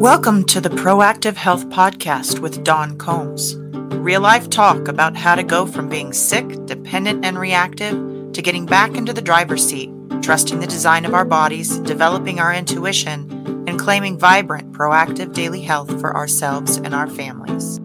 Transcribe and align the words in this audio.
Welcome 0.00 0.44
to 0.48 0.60
the 0.60 0.68
Proactive 0.68 1.36
Health 1.36 1.70
Podcast 1.70 2.40
with 2.40 2.62
Dawn 2.62 2.98
Combs. 2.98 3.56
Real 3.56 4.20
life 4.20 4.50
talk 4.50 4.88
about 4.88 5.16
how 5.16 5.34
to 5.34 5.42
go 5.42 5.64
from 5.64 5.88
being 5.88 6.12
sick, 6.12 6.66
dependent, 6.66 7.24
and 7.24 7.38
reactive 7.38 8.32
to 8.34 8.42
getting 8.42 8.66
back 8.66 8.94
into 8.94 9.14
the 9.14 9.22
driver's 9.22 9.66
seat, 9.66 9.90
trusting 10.20 10.60
the 10.60 10.66
design 10.66 11.06
of 11.06 11.14
our 11.14 11.24
bodies, 11.24 11.78
developing 11.78 12.40
our 12.40 12.52
intuition, 12.52 13.64
and 13.66 13.78
claiming 13.78 14.18
vibrant, 14.18 14.70
proactive 14.72 15.32
daily 15.32 15.62
health 15.62 15.98
for 15.98 16.14
ourselves 16.14 16.76
and 16.76 16.94
our 16.94 17.08
families. 17.08 17.80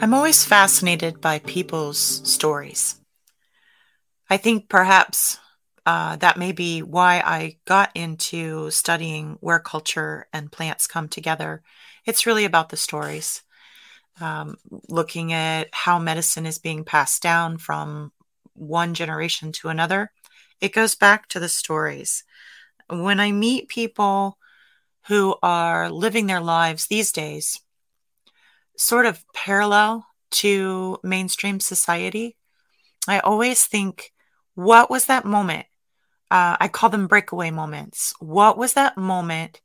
I'm 0.00 0.14
always 0.14 0.42
fascinated 0.42 1.20
by 1.20 1.40
people's 1.40 1.98
stories. 1.98 2.98
I 4.30 4.38
think 4.38 4.70
perhaps 4.70 5.38
uh, 5.84 6.16
that 6.16 6.36
may 6.36 6.52
be 6.52 6.80
why 6.80 7.20
I 7.24 7.56
got 7.64 7.90
into 7.94 8.70
studying 8.70 9.36
where 9.40 9.58
culture 9.58 10.28
and 10.32 10.52
plants 10.52 10.86
come 10.86 11.08
together. 11.08 11.62
It's 12.06 12.26
really 12.26 12.44
about 12.44 12.68
the 12.68 12.76
stories, 12.76 13.42
um, 14.20 14.56
looking 14.88 15.32
at 15.32 15.68
how 15.72 15.98
medicine 15.98 16.46
is 16.46 16.58
being 16.58 16.84
passed 16.84 17.22
down 17.22 17.58
from 17.58 18.12
one 18.54 18.94
generation 18.94 19.50
to 19.52 19.68
another. 19.68 20.12
It 20.60 20.72
goes 20.72 20.94
back 20.94 21.28
to 21.28 21.40
the 21.40 21.48
stories. 21.48 22.22
When 22.88 23.18
I 23.18 23.32
meet 23.32 23.68
people 23.68 24.38
who 25.08 25.34
are 25.42 25.90
living 25.90 26.26
their 26.26 26.40
lives 26.40 26.86
these 26.86 27.10
days, 27.10 27.60
sort 28.76 29.06
of 29.06 29.24
parallel 29.34 30.06
to 30.30 30.98
mainstream 31.02 31.58
society, 31.58 32.36
I 33.08 33.18
always 33.18 33.66
think, 33.66 34.12
what 34.54 34.90
was 34.90 35.06
that 35.06 35.24
moment 35.24 35.66
uh, 36.32 36.56
I 36.58 36.68
call 36.68 36.88
them 36.88 37.08
breakaway 37.08 37.50
moments. 37.50 38.14
What 38.18 38.56
was 38.56 38.72
that 38.72 38.96
moment 38.96 39.60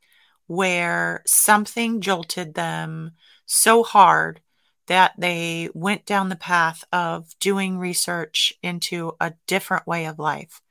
where 0.48 1.24
something 1.26 2.02
jolted 2.02 2.56
them 2.56 3.12
so 3.46 3.84
hard 3.84 4.42
that 4.88 5.14
they 5.18 5.70
went 5.74 6.06
down 6.06 6.28
the 6.28 6.36
path 6.36 6.84
of 6.92 7.30
doing 7.40 7.78
research 7.78 8.54
into 8.62 9.14
a 9.22 9.34
different 9.48 9.88
way 9.88 10.08
of 10.08 10.20
life? 10.20 10.62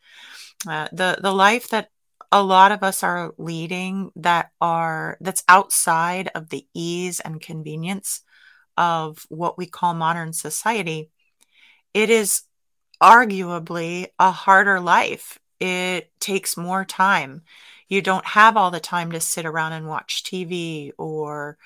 Uh, 0.69 0.89
the 0.93 1.17
the 1.23 1.33
life 1.33 1.71
that 1.71 1.89
a 2.31 2.43
lot 2.43 2.73
of 2.73 2.83
us 2.83 3.03
are 3.03 3.33
leading 3.39 4.11
that 4.17 4.51
are 4.61 5.17
that's 5.23 5.45
outside 5.49 6.29
of 6.35 6.51
the 6.51 6.67
ease 6.75 7.21
and 7.21 7.41
convenience 7.41 8.21
of 8.77 9.25
what 9.31 9.57
we 9.57 9.65
call 9.65 9.95
modern 9.95 10.35
society 10.35 11.09
it 11.95 12.11
is 12.11 12.43
arguably 13.03 14.09
a 14.19 14.31
harder 14.31 14.81
life 14.81 15.39
it 15.61 16.11
takes 16.21 16.57
more 16.57 16.85
time. 16.85 17.43
You 17.89 18.03
don't 18.03 18.27
have 18.27 18.57
all 18.57 18.71
the 18.71 18.81
time 18.81 19.13
to 19.13 19.21
sit 19.21 19.47
around 19.47 19.73
and 19.73 19.87
watch 19.87 20.25
TV 20.25 20.93
or 20.99 21.57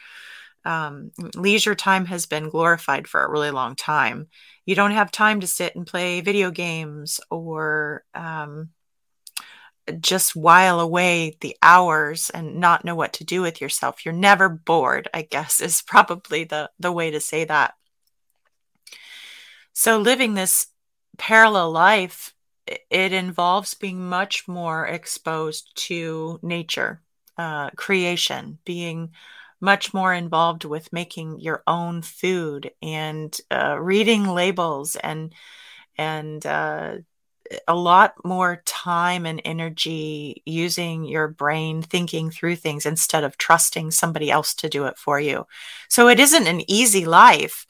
um, 0.65 1.13
leisure 1.35 1.75
time 1.75 2.05
has 2.07 2.27
been 2.27 2.51
glorified 2.51 3.09
for 3.09 3.25
a 3.25 3.31
really 3.31 3.51
long 3.51 3.75
time. 3.75 4.29
You 4.67 4.75
don't 4.75 4.91
have 4.91 5.11
time 5.11 5.41
to 5.41 5.47
sit 5.47 5.75
and 5.75 5.87
play 5.87 6.21
video 6.21 6.51
games 6.51 7.21
or 7.31 8.05
um, 8.15 8.71
just 10.01 10.37
while 10.37 10.81
away 10.81 11.37
the 11.41 11.57
hours 11.63 12.31
and 12.31 12.57
not 12.57 12.85
know 12.85 12.95
what 12.95 13.15
to 13.15 13.25
do 13.25 13.41
with 13.43 13.61
yourself. 13.61 14.05
You're 14.05 14.15
never 14.15 14.49
bored, 14.49 15.09
I 15.15 15.23
guess, 15.23 15.61
is 15.61 15.83
probably 15.87 16.45
the, 16.45 16.71
the 16.79 16.93
way 16.93 17.11
to 17.11 17.21
say 17.21 17.45
that. 17.45 17.75
So, 19.73 19.99
living 19.99 20.35
this 20.35 20.67
parallel 21.17 21.71
life 21.71 22.35
it 22.91 23.13
involves 23.13 23.75
being 23.75 24.09
much 24.09 24.47
more 24.47 24.87
exposed 24.87 25.71
to 25.87 26.39
nature, 26.43 27.03
uh, 27.37 27.71
creation, 27.71 28.59
being 28.65 29.11
much 29.61 29.93
more 29.93 30.15
involved 30.15 30.65
with 30.65 30.93
making 30.93 31.41
your 31.41 31.63
own 31.67 32.03
food 32.03 32.71
and 32.83 33.39
uh, 33.51 33.79
reading 33.79 34.25
labels 34.25 34.97
and 34.97 35.35
and 35.99 36.47
uh, 36.47 36.97
a 37.67 37.75
lot 37.75 38.15
more 38.25 38.63
time 38.65 39.27
and 39.27 39.43
energy 39.45 40.43
using 40.47 41.05
your 41.05 41.29
brain 41.29 41.83
thinking 41.83 42.31
through 42.31 42.57
things 42.57 42.87
instead 42.87 43.25
of 43.25 43.37
trusting 43.37 43.91
somebody 43.91 44.31
else 44.31 44.55
to 44.55 44.69
do 44.69 44.87
it 44.87 44.97
for 44.97 45.21
you. 45.21 45.47
So 45.89 46.09
it 46.09 46.21
isn't 46.21 46.47
an 46.47 46.63
easy 46.71 47.05
life 47.05 47.67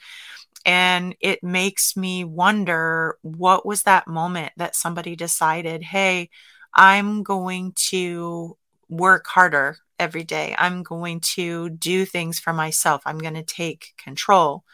and 0.65 1.15
it 1.21 1.43
makes 1.43 1.97
me 1.97 2.25
wonder 2.25 3.17
what 3.23 3.65
was 3.65 3.83
that 3.83 4.07
moment 4.07 4.53
that 4.57 4.77
somebody 4.77 5.17
decided, 5.17 5.83
hey, 5.83 6.29
I'm 6.75 7.23
going 7.23 7.73
to 7.89 8.57
work 8.89 9.27
harder 9.27 9.77
every 9.99 10.25
day. 10.25 10.55
I'm 10.59 10.83
going 10.83 11.21
to 11.21 11.71
do 11.71 12.05
things 12.05 12.39
for 12.39 12.53
myself. 12.53 13.03
I'm 13.07 13.19
going 13.19 13.35
to 13.35 13.43
take 13.43 13.95
control. 13.97 14.65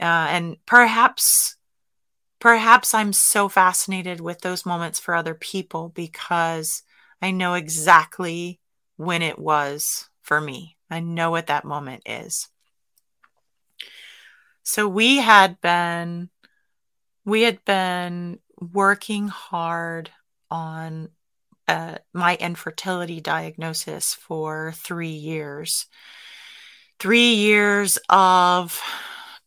Uh, 0.00 0.26
and 0.30 0.56
perhaps, 0.66 1.56
perhaps 2.38 2.94
I'm 2.94 3.12
so 3.12 3.48
fascinated 3.48 4.20
with 4.20 4.40
those 4.40 4.66
moments 4.66 4.98
for 4.98 5.14
other 5.14 5.34
people 5.34 5.90
because 5.94 6.82
I 7.20 7.30
know 7.30 7.54
exactly 7.54 8.58
when 8.96 9.22
it 9.22 9.38
was 9.38 10.08
for 10.22 10.40
me. 10.40 10.76
I 10.90 11.00
know 11.00 11.30
what 11.30 11.46
that 11.46 11.64
moment 11.64 12.02
is. 12.06 12.48
So 14.62 14.86
we 14.88 15.18
had 15.18 15.60
been 15.60 16.30
we 17.24 17.42
had 17.42 17.64
been 17.64 18.38
working 18.60 19.28
hard 19.28 20.10
on 20.50 21.08
uh, 21.68 21.96
my 22.12 22.36
infertility 22.36 23.20
diagnosis 23.20 24.14
for 24.14 24.72
three 24.76 25.08
years. 25.08 25.86
Three 26.98 27.34
years 27.34 27.98
of 28.08 28.80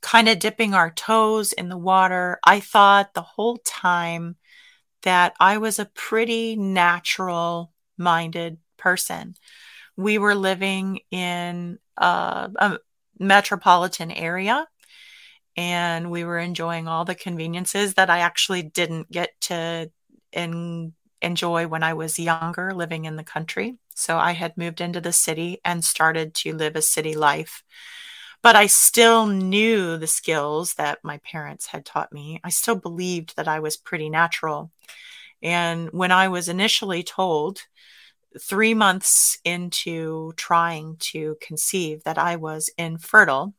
kind 0.01 0.27
of 0.27 0.39
dipping 0.39 0.73
our 0.73 0.91
toes 0.91 1.53
in 1.53 1.69
the 1.69 1.77
water. 1.77 2.39
I 2.43 2.59
thought 2.59 3.13
the 3.13 3.21
whole 3.21 3.57
time 3.57 4.35
that 5.03 5.33
I 5.39 5.57
was 5.57 5.79
a 5.79 5.85
pretty 5.85 6.55
natural 6.55 7.71
minded 7.97 8.57
person. 8.77 9.35
We 9.95 10.17
were 10.17 10.35
living 10.35 10.99
in 11.11 11.79
a, 11.97 12.51
a 12.55 12.79
metropolitan 13.19 14.11
area 14.11 14.67
and 15.55 16.11
we 16.11 16.23
were 16.23 16.39
enjoying 16.39 16.87
all 16.87 17.05
the 17.05 17.15
conveniences 17.15 17.93
that 17.95 18.09
I 18.09 18.19
actually 18.19 18.63
didn't 18.63 19.11
get 19.11 19.39
to 19.41 19.89
in, 20.31 20.93
enjoy 21.21 21.67
when 21.67 21.83
I 21.83 21.93
was 21.93 22.19
younger 22.19 22.73
living 22.73 23.05
in 23.05 23.15
the 23.15 23.23
country. 23.23 23.77
So 23.95 24.17
I 24.17 24.33
had 24.33 24.57
moved 24.57 24.81
into 24.81 25.01
the 25.01 25.13
city 25.13 25.59
and 25.63 25.83
started 25.83 26.33
to 26.35 26.53
live 26.53 26.75
a 26.75 26.81
city 26.81 27.15
life. 27.15 27.63
But 28.41 28.55
I 28.55 28.67
still 28.67 29.25
knew 29.25 29.97
the 29.97 30.07
skills 30.07 30.75
that 30.75 31.03
my 31.03 31.17
parents 31.19 31.67
had 31.67 31.85
taught 31.85 32.13
me. 32.13 32.39
I 32.43 32.49
still 32.49 32.75
believed 32.75 33.35
that 33.37 33.47
I 33.47 33.59
was 33.59 33.77
pretty 33.77 34.09
natural. 34.09 34.71
And 35.41 35.89
when 35.91 36.11
I 36.11 36.27
was 36.27 36.47
initially 36.49 37.01
told, 37.01 37.61
three 38.39 38.73
months 38.73 39.39
into 39.43 40.33
trying 40.33 40.97
to 40.99 41.37
conceive, 41.41 42.03
that 42.03 42.17
I 42.17 42.35
was 42.35 42.69
infertile, 42.77 43.53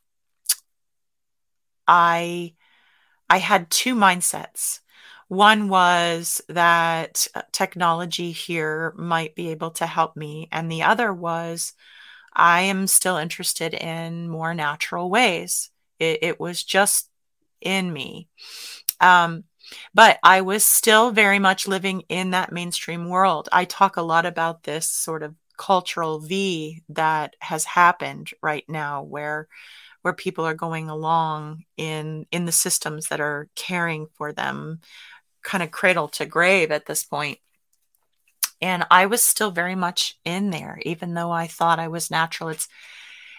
I 1.86 2.54
I 3.30 3.38
had 3.38 3.70
two 3.70 3.94
mindsets. 3.94 4.80
One 5.28 5.68
was 5.68 6.40
that 6.48 7.26
uh, 7.34 7.42
technology 7.52 8.32
here 8.32 8.94
might 8.96 9.34
be 9.34 9.50
able 9.50 9.72
to 9.72 9.86
help 9.86 10.16
me, 10.16 10.48
and 10.52 10.70
the 10.70 10.82
other 10.84 11.12
was 11.12 11.74
I 12.34 12.62
am 12.62 12.86
still 12.86 13.16
interested 13.16 13.74
in 13.74 14.28
more 14.28 14.54
natural 14.54 15.10
ways. 15.10 15.70
It, 15.98 16.18
it 16.22 16.40
was 16.40 16.62
just 16.62 17.10
in 17.60 17.92
me. 17.92 18.28
Um, 19.00 19.44
but 19.94 20.18
I 20.22 20.42
was 20.42 20.64
still 20.64 21.10
very 21.10 21.38
much 21.38 21.66
living 21.66 22.02
in 22.08 22.30
that 22.30 22.52
mainstream 22.52 23.08
world. 23.08 23.48
I 23.52 23.64
talk 23.64 23.96
a 23.96 24.02
lot 24.02 24.26
about 24.26 24.62
this 24.62 24.90
sort 24.90 25.22
of 25.22 25.34
cultural 25.56 26.20
V 26.20 26.82
that 26.90 27.34
has 27.40 27.64
happened 27.64 28.30
right 28.42 28.64
now, 28.68 29.02
where 29.02 29.48
where 30.06 30.12
people 30.12 30.46
are 30.46 30.54
going 30.54 30.88
along 30.88 31.64
in 31.76 32.26
in 32.30 32.44
the 32.44 32.52
systems 32.52 33.08
that 33.08 33.20
are 33.20 33.48
caring 33.56 34.06
for 34.14 34.32
them 34.32 34.78
kind 35.42 35.64
of 35.64 35.72
cradle 35.72 36.06
to 36.06 36.24
grave 36.24 36.70
at 36.70 36.86
this 36.86 37.02
point. 37.02 37.38
and 38.62 38.86
i 38.88 39.06
was 39.06 39.20
still 39.20 39.50
very 39.50 39.74
much 39.74 40.16
in 40.24 40.50
there 40.50 40.78
even 40.82 41.12
though 41.14 41.32
i 41.32 41.48
thought 41.48 41.80
i 41.80 41.88
was 41.88 42.08
natural 42.08 42.50
it's 42.50 42.68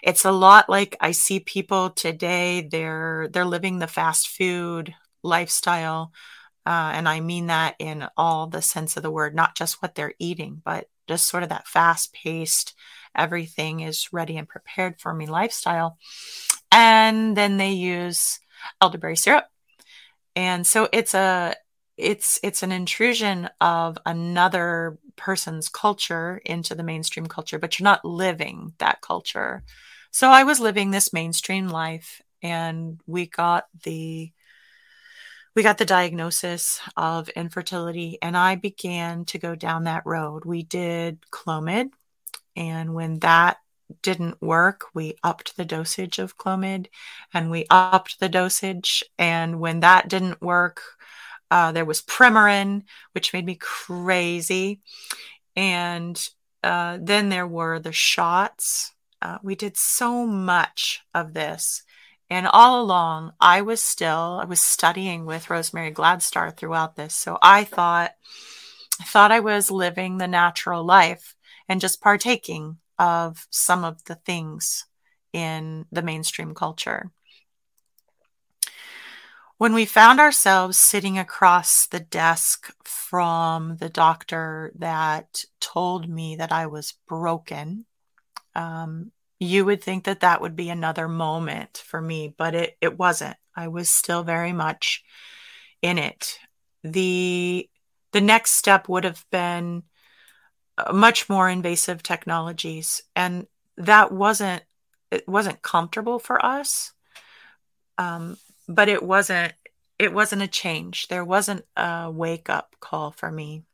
it's 0.02 0.26
a 0.26 0.30
lot 0.30 0.68
like 0.68 0.94
i 1.00 1.10
see 1.10 1.40
people 1.40 1.88
today 1.88 2.68
they're 2.70 3.30
they're 3.32 3.46
living 3.46 3.78
the 3.78 3.86
fast 3.86 4.28
food 4.28 4.94
lifestyle 5.22 6.12
uh, 6.66 6.90
and 6.92 7.08
i 7.08 7.18
mean 7.18 7.46
that 7.46 7.76
in 7.78 8.06
all 8.14 8.46
the 8.46 8.60
sense 8.60 8.94
of 8.94 9.02
the 9.02 9.10
word 9.10 9.34
not 9.34 9.56
just 9.56 9.80
what 9.80 9.94
they're 9.94 10.12
eating 10.18 10.60
but 10.62 10.86
just 11.08 11.26
sort 11.26 11.42
of 11.42 11.48
that 11.48 11.66
fast 11.66 12.12
paced 12.12 12.74
everything 13.14 13.80
is 13.80 14.12
ready 14.12 14.36
and 14.36 14.48
prepared 14.48 15.00
for 15.00 15.14
me 15.14 15.26
lifestyle 15.26 15.96
and 16.70 17.36
then 17.36 17.56
they 17.56 17.72
use 17.72 18.40
elderberry 18.80 19.16
syrup. 19.16 19.46
And 20.36 20.66
so 20.66 20.88
it's 20.92 21.14
a 21.14 21.54
it's 21.98 22.38
it's 22.44 22.62
an 22.62 22.70
intrusion 22.70 23.50
of 23.60 23.98
another 24.06 24.98
person's 25.16 25.68
culture 25.68 26.40
into 26.44 26.74
the 26.76 26.84
mainstream 26.84 27.26
culture 27.26 27.58
but 27.58 27.78
you're 27.78 27.84
not 27.84 28.04
living 28.04 28.72
that 28.78 29.00
culture 29.00 29.64
so 30.12 30.28
i 30.28 30.44
was 30.44 30.60
living 30.60 30.90
this 30.90 31.12
mainstream 31.12 31.68
life 31.68 32.22
and 32.40 33.00
we 33.06 33.26
got 33.26 33.66
the 33.82 34.32
we 35.56 35.62
got 35.64 35.76
the 35.76 35.84
diagnosis 35.84 36.80
of 36.96 37.28
infertility 37.30 38.16
and 38.22 38.36
i 38.36 38.54
began 38.54 39.24
to 39.24 39.38
go 39.38 39.56
down 39.56 39.84
that 39.84 40.06
road 40.06 40.44
we 40.44 40.62
did 40.62 41.18
clomid 41.32 41.90
and 42.54 42.94
when 42.94 43.18
that 43.18 43.58
didn't 44.02 44.40
work 44.42 44.84
we 44.94 45.14
upped 45.22 45.56
the 45.56 45.64
dosage 45.64 46.18
of 46.18 46.36
clomid 46.36 46.86
and 47.32 47.50
we 47.50 47.66
upped 47.70 48.20
the 48.20 48.28
dosage 48.28 49.02
and 49.18 49.60
when 49.60 49.80
that 49.80 50.08
didn't 50.08 50.42
work 50.42 50.82
uh, 51.50 51.72
there 51.72 51.84
was 51.84 52.02
Premarin, 52.02 52.82
which 53.12 53.32
made 53.32 53.46
me 53.46 53.56
crazy. 53.56 54.80
And 55.56 56.20
uh, 56.62 56.98
then 57.00 57.28
there 57.28 57.46
were 57.46 57.78
the 57.78 57.92
shots. 57.92 58.92
Uh, 59.20 59.38
we 59.42 59.54
did 59.54 59.76
so 59.76 60.26
much 60.26 61.02
of 61.14 61.34
this. 61.34 61.82
And 62.30 62.46
all 62.46 62.82
along, 62.82 63.32
I 63.40 63.62
was 63.62 63.82
still, 63.82 64.38
I 64.40 64.44
was 64.44 64.60
studying 64.60 65.24
with 65.24 65.48
Rosemary 65.48 65.92
Gladstar 65.92 66.54
throughout 66.54 66.96
this. 66.96 67.14
So 67.14 67.38
I 67.40 67.64
thought, 67.64 68.12
I 69.00 69.04
thought 69.04 69.32
I 69.32 69.40
was 69.40 69.70
living 69.70 70.18
the 70.18 70.28
natural 70.28 70.84
life 70.84 71.34
and 71.68 71.80
just 71.80 72.02
partaking 72.02 72.76
of 72.98 73.46
some 73.50 73.84
of 73.84 74.04
the 74.04 74.16
things 74.16 74.86
in 75.32 75.86
the 75.92 76.02
mainstream 76.02 76.54
culture. 76.54 77.10
When 79.58 79.74
we 79.74 79.86
found 79.86 80.20
ourselves 80.20 80.78
sitting 80.78 81.18
across 81.18 81.88
the 81.88 81.98
desk 82.00 82.72
from 82.84 83.76
the 83.78 83.88
doctor 83.88 84.72
that 84.76 85.44
told 85.60 86.08
me 86.08 86.36
that 86.36 86.52
I 86.52 86.66
was 86.66 86.94
broken, 87.08 87.84
um, 88.54 89.10
you 89.40 89.64
would 89.64 89.82
think 89.82 90.04
that 90.04 90.20
that 90.20 90.40
would 90.40 90.54
be 90.54 90.70
another 90.70 91.08
moment 91.08 91.82
for 91.84 92.00
me, 92.00 92.34
but 92.36 92.54
it, 92.54 92.76
it 92.80 92.98
wasn't. 92.98 93.36
I 93.54 93.66
was 93.68 93.90
still 93.90 94.22
very 94.22 94.52
much 94.52 95.02
in 95.82 95.98
it. 95.98 96.38
The 96.84 97.68
the 98.12 98.20
next 98.20 98.52
step 98.52 98.88
would 98.88 99.04
have 99.04 99.24
been 99.30 99.82
much 100.92 101.28
more 101.28 101.48
invasive 101.48 102.02
technologies, 102.02 103.02
and 103.16 103.46
that 103.76 104.12
wasn't 104.12 104.62
it 105.10 105.26
wasn't 105.28 105.62
comfortable 105.62 106.18
for 106.18 106.44
us. 106.44 106.92
Um, 107.96 108.36
but 108.68 108.88
it 108.88 109.02
wasn't 109.02 109.54
it 109.98 110.12
wasn't 110.12 110.42
a 110.42 110.48
change. 110.48 111.08
There 111.08 111.24
wasn't 111.24 111.64
a 111.76 112.10
wake 112.10 112.48
up 112.48 112.76
call 112.80 113.10
for 113.10 113.30
me. 113.30 113.64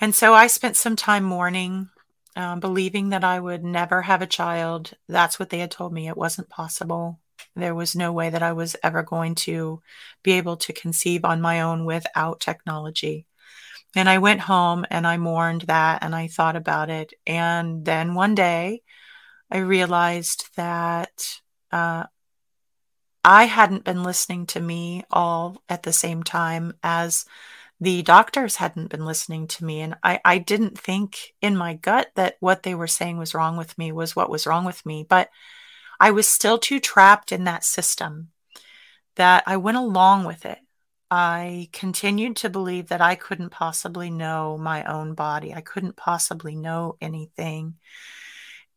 And 0.00 0.14
so 0.14 0.32
i 0.32 0.46
spent 0.46 0.76
some 0.76 0.96
time 0.96 1.24
mourning 1.24 1.90
um, 2.36 2.60
believing 2.60 3.08
that 3.10 3.24
i 3.24 3.40
would 3.40 3.64
never 3.64 4.02
have 4.02 4.22
a 4.22 4.26
child. 4.26 4.92
That's 5.08 5.38
what 5.38 5.50
they 5.50 5.58
had 5.58 5.70
told 5.70 5.92
me. 5.92 6.08
It 6.08 6.16
wasn't 6.16 6.48
possible. 6.48 7.18
There 7.56 7.74
was 7.74 7.96
no 7.96 8.12
way 8.12 8.30
that 8.30 8.42
i 8.42 8.52
was 8.52 8.76
ever 8.82 9.02
going 9.02 9.34
to 9.46 9.82
be 10.22 10.32
able 10.32 10.56
to 10.58 10.72
conceive 10.72 11.24
on 11.24 11.40
my 11.40 11.60
own 11.60 11.84
without 11.84 12.40
technology 12.40 13.26
and 13.96 14.08
i 14.08 14.18
went 14.18 14.40
home 14.40 14.84
and 14.90 15.06
i 15.06 15.16
mourned 15.16 15.62
that 15.62 16.02
and 16.02 16.14
i 16.14 16.26
thought 16.26 16.56
about 16.56 16.90
it 16.90 17.12
and 17.26 17.84
then 17.84 18.14
one 18.14 18.34
day 18.34 18.82
i 19.50 19.58
realized 19.58 20.48
that 20.56 21.40
uh, 21.72 22.04
I 23.24 23.44
hadn't 23.44 23.84
been 23.84 24.02
listening 24.02 24.46
to 24.46 24.60
me 24.60 25.04
all 25.10 25.62
at 25.68 25.82
the 25.82 25.92
same 25.92 26.22
time 26.22 26.72
as 26.82 27.26
the 27.80 28.02
doctors 28.02 28.56
hadn't 28.56 28.88
been 28.88 29.04
listening 29.04 29.46
to 29.48 29.64
me. 29.64 29.80
And 29.80 29.94
I, 30.02 30.20
I 30.24 30.38
didn't 30.38 30.78
think 30.78 31.34
in 31.40 31.56
my 31.56 31.74
gut 31.74 32.10
that 32.14 32.36
what 32.40 32.62
they 32.62 32.74
were 32.74 32.86
saying 32.86 33.18
was 33.18 33.34
wrong 33.34 33.56
with 33.56 33.76
me 33.76 33.92
was 33.92 34.16
what 34.16 34.30
was 34.30 34.46
wrong 34.46 34.64
with 34.64 34.84
me. 34.86 35.04
But 35.08 35.30
I 35.98 36.10
was 36.10 36.26
still 36.26 36.58
too 36.58 36.80
trapped 36.80 37.30
in 37.32 37.44
that 37.44 37.64
system 37.64 38.30
that 39.16 39.44
I 39.46 39.58
went 39.58 39.76
along 39.76 40.24
with 40.24 40.46
it. 40.46 40.58
I 41.10 41.68
continued 41.72 42.36
to 42.36 42.50
believe 42.50 42.88
that 42.88 43.00
I 43.00 43.16
couldn't 43.16 43.50
possibly 43.50 44.10
know 44.10 44.56
my 44.56 44.84
own 44.84 45.14
body. 45.14 45.52
I 45.52 45.60
couldn't 45.60 45.96
possibly 45.96 46.54
know 46.54 46.96
anything. 47.00 47.74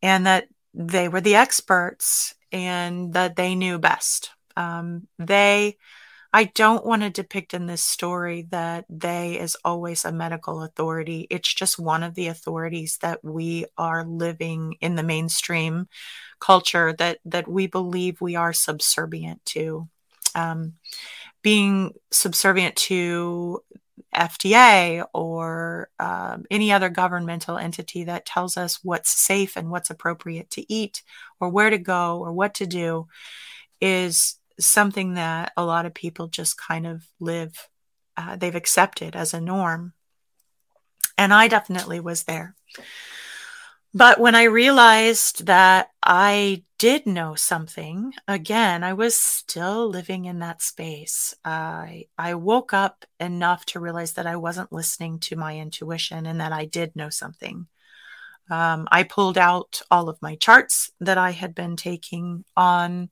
And 0.01 0.25
that 0.25 0.47
they 0.73 1.07
were 1.09 1.21
the 1.21 1.35
experts 1.35 2.33
and 2.51 3.13
that 3.13 3.35
they 3.35 3.53
knew 3.53 3.77
best. 3.77 4.31
Um, 4.57 5.07
they, 5.19 5.77
I 6.31 6.45
don't 6.45 6.85
want 6.85 7.03
to 7.03 7.11
depict 7.11 7.53
in 7.53 7.67
this 7.67 7.83
story 7.83 8.47
that 8.49 8.85
they 8.89 9.39
is 9.39 9.55
always 9.63 10.03
a 10.03 10.11
medical 10.11 10.63
authority. 10.63 11.27
It's 11.29 11.53
just 11.53 11.77
one 11.77 12.01
of 12.01 12.15
the 12.15 12.27
authorities 12.27 12.97
that 13.01 13.23
we 13.23 13.65
are 13.77 14.03
living 14.03 14.75
in 14.81 14.95
the 14.95 15.03
mainstream 15.03 15.87
culture 16.39 16.93
that 16.97 17.19
that 17.25 17.47
we 17.47 17.67
believe 17.67 18.19
we 18.19 18.35
are 18.35 18.53
subservient 18.53 19.45
to. 19.45 19.87
Um, 20.35 20.73
being 21.43 21.93
subservient 22.11 22.75
to 22.75 23.61
FDA 24.15 25.05
or 25.13 25.89
um, 25.99 26.45
any 26.49 26.71
other 26.71 26.89
governmental 26.89 27.57
entity 27.57 28.05
that 28.05 28.25
tells 28.25 28.57
us 28.57 28.79
what's 28.83 29.25
safe 29.25 29.55
and 29.55 29.69
what's 29.69 29.89
appropriate 29.89 30.49
to 30.51 30.73
eat 30.73 31.03
or 31.39 31.49
where 31.49 31.69
to 31.69 31.77
go 31.77 32.19
or 32.19 32.31
what 32.31 32.55
to 32.55 32.65
do 32.65 33.07
is 33.81 34.39
something 34.59 35.15
that 35.15 35.51
a 35.57 35.65
lot 35.65 35.85
of 35.85 35.93
people 35.93 36.27
just 36.27 36.57
kind 36.57 36.87
of 36.87 37.03
live, 37.19 37.67
uh, 38.15 38.35
they've 38.35 38.55
accepted 38.55 39.15
as 39.15 39.33
a 39.33 39.41
norm. 39.41 39.93
And 41.17 41.33
I 41.33 41.47
definitely 41.47 41.99
was 41.99 42.23
there. 42.23 42.55
But 43.95 44.19
when 44.19 44.33
I 44.33 44.43
realized 44.45 45.45
that 45.45 45.89
I 46.01 46.63
did 46.79 47.05
know 47.05 47.35
something, 47.35 48.13
again, 48.27 48.83
I 48.83 48.93
was 48.93 49.15
still 49.15 49.87
living 49.87 50.25
in 50.25 50.39
that 50.39 50.63
space. 50.63 51.35
I 51.45 52.07
I 52.17 52.33
woke 52.33 52.73
up 52.73 53.05
enough 53.19 53.65
to 53.67 53.79
realize 53.79 54.13
that 54.13 54.25
I 54.25 54.35
wasn't 54.35 54.73
listening 54.73 55.19
to 55.19 55.35
my 55.35 55.57
intuition 55.59 56.25
and 56.25 56.41
that 56.41 56.51
I 56.51 56.65
did 56.65 56.95
know 56.95 57.09
something. 57.09 57.67
Um, 58.49 58.87
I 58.91 59.03
pulled 59.03 59.37
out 59.37 59.81
all 59.91 60.09
of 60.09 60.21
my 60.21 60.35
charts 60.35 60.91
that 60.99 61.17
I 61.17 61.31
had 61.31 61.53
been 61.53 61.75
taking 61.75 62.45
on 62.57 63.09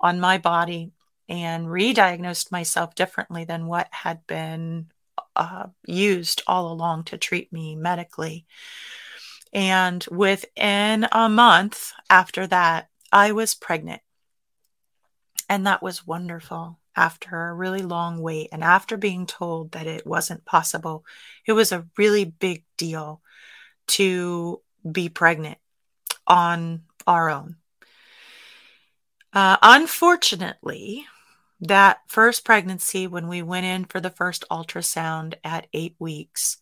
on 0.00 0.20
my 0.20 0.38
body 0.38 0.92
and 1.28 1.70
re-diagnosed 1.70 2.52
myself 2.52 2.94
differently 2.94 3.44
than 3.44 3.66
what 3.66 3.88
had 3.90 4.26
been 4.26 4.90
uh, 5.36 5.66
used 5.86 6.42
all 6.46 6.70
along 6.72 7.04
to 7.04 7.18
treat 7.18 7.52
me 7.52 7.76
medically. 7.76 8.46
And 9.56 10.04
within 10.10 11.08
a 11.10 11.30
month 11.30 11.92
after 12.10 12.46
that, 12.48 12.90
I 13.10 13.32
was 13.32 13.54
pregnant. 13.54 14.02
And 15.48 15.66
that 15.66 15.82
was 15.82 16.06
wonderful 16.06 16.78
after 16.94 17.48
a 17.48 17.54
really 17.54 17.80
long 17.80 18.20
wait. 18.20 18.50
And 18.52 18.62
after 18.62 18.98
being 18.98 19.24
told 19.24 19.72
that 19.72 19.86
it 19.86 20.06
wasn't 20.06 20.44
possible, 20.44 21.06
it 21.46 21.52
was 21.52 21.72
a 21.72 21.86
really 21.96 22.26
big 22.26 22.64
deal 22.76 23.22
to 23.86 24.60
be 24.92 25.08
pregnant 25.08 25.56
on 26.26 26.82
our 27.06 27.30
own. 27.30 27.56
Uh, 29.32 29.56
unfortunately, 29.62 31.06
that 31.60 32.00
first 32.08 32.44
pregnancy, 32.44 33.06
when 33.06 33.26
we 33.26 33.40
went 33.40 33.64
in 33.64 33.86
for 33.86 34.00
the 34.00 34.10
first 34.10 34.44
ultrasound 34.50 35.32
at 35.42 35.66
eight 35.72 35.96
weeks, 35.98 36.58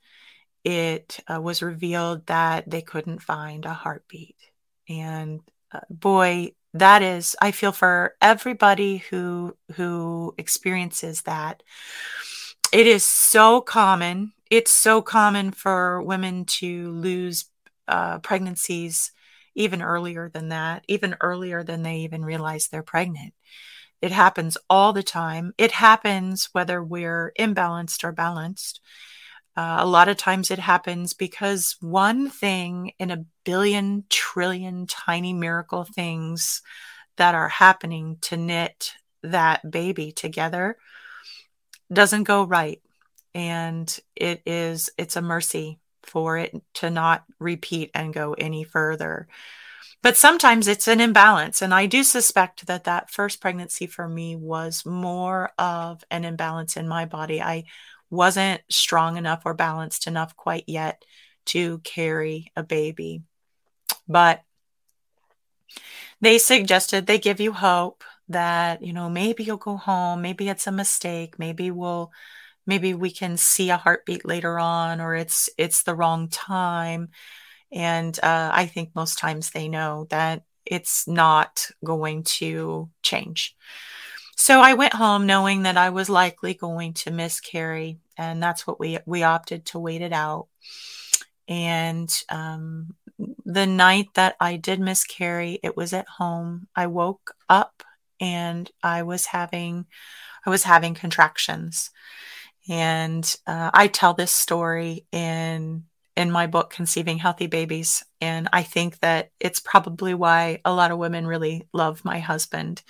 it 0.64 1.20
uh, 1.32 1.40
was 1.40 1.62
revealed 1.62 2.26
that 2.26 2.68
they 2.68 2.82
couldn't 2.82 3.22
find 3.22 3.64
a 3.64 3.74
heartbeat. 3.74 4.36
And 4.88 5.40
uh, 5.72 5.80
boy, 5.90 6.52
that 6.72 7.02
is, 7.02 7.36
I 7.40 7.52
feel 7.52 7.72
for 7.72 8.14
everybody 8.20 8.98
who 8.98 9.56
who 9.74 10.34
experiences 10.38 11.22
that. 11.22 11.62
It 12.72 12.86
is 12.86 13.04
so 13.04 13.60
common. 13.60 14.32
It's 14.50 14.72
so 14.72 15.00
common 15.00 15.52
for 15.52 16.02
women 16.02 16.44
to 16.46 16.90
lose 16.90 17.44
uh, 17.86 18.18
pregnancies 18.18 19.12
even 19.54 19.82
earlier 19.82 20.28
than 20.28 20.48
that, 20.48 20.84
even 20.88 21.16
earlier 21.20 21.62
than 21.62 21.82
they 21.82 21.98
even 21.98 22.24
realize 22.24 22.66
they're 22.66 22.82
pregnant. 22.82 23.34
It 24.02 24.10
happens 24.10 24.58
all 24.68 24.92
the 24.92 25.02
time. 25.02 25.52
It 25.56 25.70
happens 25.70 26.48
whether 26.52 26.82
we're 26.82 27.32
imbalanced 27.38 28.02
or 28.02 28.12
balanced. 28.12 28.80
Uh, 29.56 29.76
a 29.78 29.86
lot 29.86 30.08
of 30.08 30.16
times 30.16 30.50
it 30.50 30.58
happens 30.58 31.14
because 31.14 31.76
one 31.80 32.28
thing 32.28 32.92
in 32.98 33.10
a 33.10 33.24
billion 33.44 34.04
trillion 34.08 34.86
tiny 34.86 35.32
miracle 35.32 35.84
things 35.84 36.60
that 37.16 37.34
are 37.34 37.48
happening 37.48 38.18
to 38.20 38.36
knit 38.36 38.94
that 39.22 39.68
baby 39.70 40.10
together 40.10 40.76
doesn't 41.92 42.24
go 42.24 42.44
right. 42.44 42.80
And 43.34 43.96
it 44.16 44.42
is, 44.46 44.90
it's 44.98 45.16
a 45.16 45.22
mercy 45.22 45.78
for 46.02 46.36
it 46.38 46.54
to 46.74 46.90
not 46.90 47.24
repeat 47.38 47.90
and 47.94 48.12
go 48.12 48.34
any 48.34 48.64
further. 48.64 49.28
But 50.02 50.16
sometimes 50.16 50.68
it's 50.68 50.86
an 50.86 51.00
imbalance. 51.00 51.62
And 51.62 51.72
I 51.72 51.86
do 51.86 52.04
suspect 52.04 52.66
that 52.66 52.84
that 52.84 53.10
first 53.10 53.40
pregnancy 53.40 53.86
for 53.86 54.06
me 54.06 54.36
was 54.36 54.84
more 54.84 55.52
of 55.58 56.04
an 56.10 56.24
imbalance 56.24 56.76
in 56.76 56.86
my 56.86 57.06
body. 57.06 57.40
I 57.40 57.64
wasn't 58.14 58.62
strong 58.70 59.16
enough 59.16 59.42
or 59.44 59.54
balanced 59.54 60.06
enough 60.06 60.36
quite 60.36 60.64
yet 60.66 61.04
to 61.46 61.78
carry 61.78 62.52
a 62.56 62.62
baby. 62.62 63.22
But 64.08 64.42
they 66.20 66.38
suggested 66.38 67.06
they 67.06 67.18
give 67.18 67.40
you 67.40 67.52
hope 67.52 68.04
that, 68.28 68.82
you 68.82 68.92
know, 68.92 69.10
maybe 69.10 69.44
you'll 69.44 69.56
go 69.56 69.76
home, 69.76 70.22
maybe 70.22 70.48
it's 70.48 70.66
a 70.66 70.72
mistake, 70.72 71.38
maybe 71.38 71.70
we'll 71.70 72.12
maybe 72.66 72.94
we 72.94 73.10
can 73.10 73.36
see 73.36 73.70
a 73.70 73.76
heartbeat 73.76 74.24
later 74.24 74.58
on 74.58 75.00
or 75.00 75.14
it's 75.14 75.50
it's 75.58 75.82
the 75.82 75.94
wrong 75.94 76.28
time 76.28 77.08
and 77.72 78.18
uh, 78.22 78.50
i 78.52 78.66
think 78.66 78.90
most 78.94 79.18
times 79.18 79.50
they 79.50 79.68
know 79.68 80.06
that 80.10 80.42
it's 80.64 81.06
not 81.06 81.68
going 81.84 82.22
to 82.22 82.88
change 83.02 83.54
so 84.36 84.60
i 84.60 84.74
went 84.74 84.94
home 84.94 85.26
knowing 85.26 85.62
that 85.62 85.76
i 85.76 85.90
was 85.90 86.08
likely 86.08 86.54
going 86.54 86.92
to 86.92 87.10
miscarry 87.10 87.98
and 88.16 88.42
that's 88.42 88.66
what 88.66 88.78
we 88.78 88.98
we 89.06 89.22
opted 89.22 89.66
to 89.66 89.78
wait 89.78 90.02
it 90.02 90.12
out. 90.12 90.46
And 91.48 92.10
um, 92.28 92.94
the 93.44 93.66
night 93.66 94.08
that 94.14 94.36
i 94.40 94.56
did 94.56 94.80
miscarry 94.80 95.58
it 95.62 95.76
was 95.76 95.92
at 95.92 96.08
home. 96.08 96.68
I 96.74 96.86
woke 96.86 97.34
up 97.48 97.82
and 98.20 98.70
i 98.82 99.02
was 99.02 99.26
having 99.26 99.86
i 100.46 100.50
was 100.50 100.64
having 100.64 100.94
contractions. 100.94 101.90
And 102.66 103.36
uh, 103.46 103.70
I 103.74 103.88
tell 103.88 104.14
this 104.14 104.32
story 104.32 105.06
in 105.12 105.84
in 106.16 106.30
my 106.30 106.46
book 106.46 106.70
conceiving 106.70 107.18
healthy 107.18 107.48
babies 107.48 108.04
and 108.20 108.48
i 108.52 108.62
think 108.62 109.00
that 109.00 109.32
it's 109.40 109.58
probably 109.58 110.14
why 110.14 110.60
a 110.64 110.72
lot 110.72 110.92
of 110.92 110.98
women 110.98 111.26
really 111.26 111.66
love 111.72 112.04
my 112.04 112.20
husband 112.20 112.84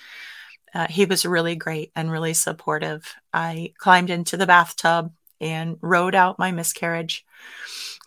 uh, 0.75 0.87
he 0.89 1.05
was 1.05 1.25
really 1.25 1.55
great 1.55 1.91
and 1.95 2.11
really 2.11 2.33
supportive. 2.33 3.15
I 3.33 3.73
climbed 3.77 4.09
into 4.09 4.37
the 4.37 4.45
bathtub 4.45 5.11
and 5.41 5.77
rode 5.81 6.15
out 6.15 6.39
my 6.39 6.51
miscarriage. 6.51 7.25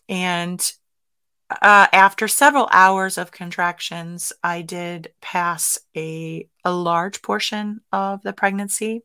And 0.09 0.73
uh, 1.51 1.87
after 1.93 2.29
several 2.29 2.69
hours 2.73 3.17
of 3.17 3.33
contractions 3.33 4.35
i 4.43 4.61
did 4.61 5.11
pass 5.23 5.79
a, 5.97 6.47
a 6.63 6.71
large 6.71 7.23
portion 7.23 7.81
of 7.91 8.23
the 8.23 8.35
pregnancy 8.35 9.03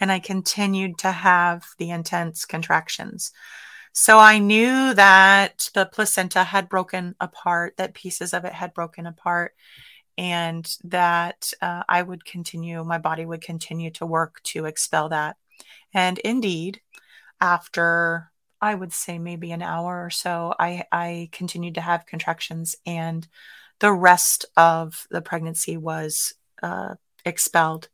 and 0.00 0.12
I 0.12 0.18
continued 0.18 0.98
to 0.98 1.10
have 1.10 1.64
the 1.78 1.90
intense 1.90 2.44
contractions. 2.44 3.32
So 3.92 4.18
I 4.18 4.38
knew 4.38 4.94
that 4.94 5.70
the 5.74 5.86
placenta 5.86 6.44
had 6.44 6.68
broken 6.68 7.16
apart, 7.20 7.76
that 7.78 7.94
pieces 7.94 8.32
of 8.32 8.44
it 8.44 8.52
had 8.52 8.74
broken 8.74 9.06
apart, 9.06 9.54
and 10.18 10.76
that 10.82 11.52
uh, 11.62 11.84
I 11.88 12.02
would 12.02 12.24
continue, 12.24 12.82
my 12.82 12.98
body 12.98 13.24
would 13.24 13.40
continue 13.40 13.90
to 13.92 14.04
work 14.04 14.42
to 14.42 14.64
expel 14.64 15.08
that. 15.10 15.36
And 15.94 16.18
indeed, 16.18 16.80
after 17.40 18.32
I 18.60 18.74
would 18.74 18.92
say 18.92 19.20
maybe 19.20 19.52
an 19.52 19.62
hour 19.62 20.04
or 20.04 20.10
so, 20.10 20.52
I, 20.58 20.84
I 20.90 21.28
continued 21.30 21.76
to 21.76 21.80
have 21.80 22.04
contractions, 22.04 22.74
and 22.84 23.26
the 23.78 23.92
rest 23.92 24.44
of 24.56 25.06
the 25.08 25.22
pregnancy 25.22 25.76
was 25.76 26.34
uh, 26.64 26.96
expelled. 27.24 27.88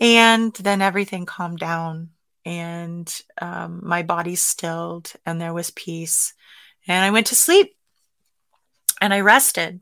And 0.00 0.54
then 0.54 0.80
everything 0.80 1.26
calmed 1.26 1.58
down 1.58 2.10
and 2.46 3.22
um, 3.42 3.80
my 3.82 4.02
body 4.02 4.36
stilled 4.36 5.12
and 5.26 5.40
there 5.40 5.52
was 5.52 5.70
peace. 5.72 6.32
And 6.86 7.04
I 7.04 7.10
went 7.10 7.26
to 7.26 7.34
sleep 7.34 7.76
and 9.00 9.12
I 9.12 9.20
rested. 9.20 9.80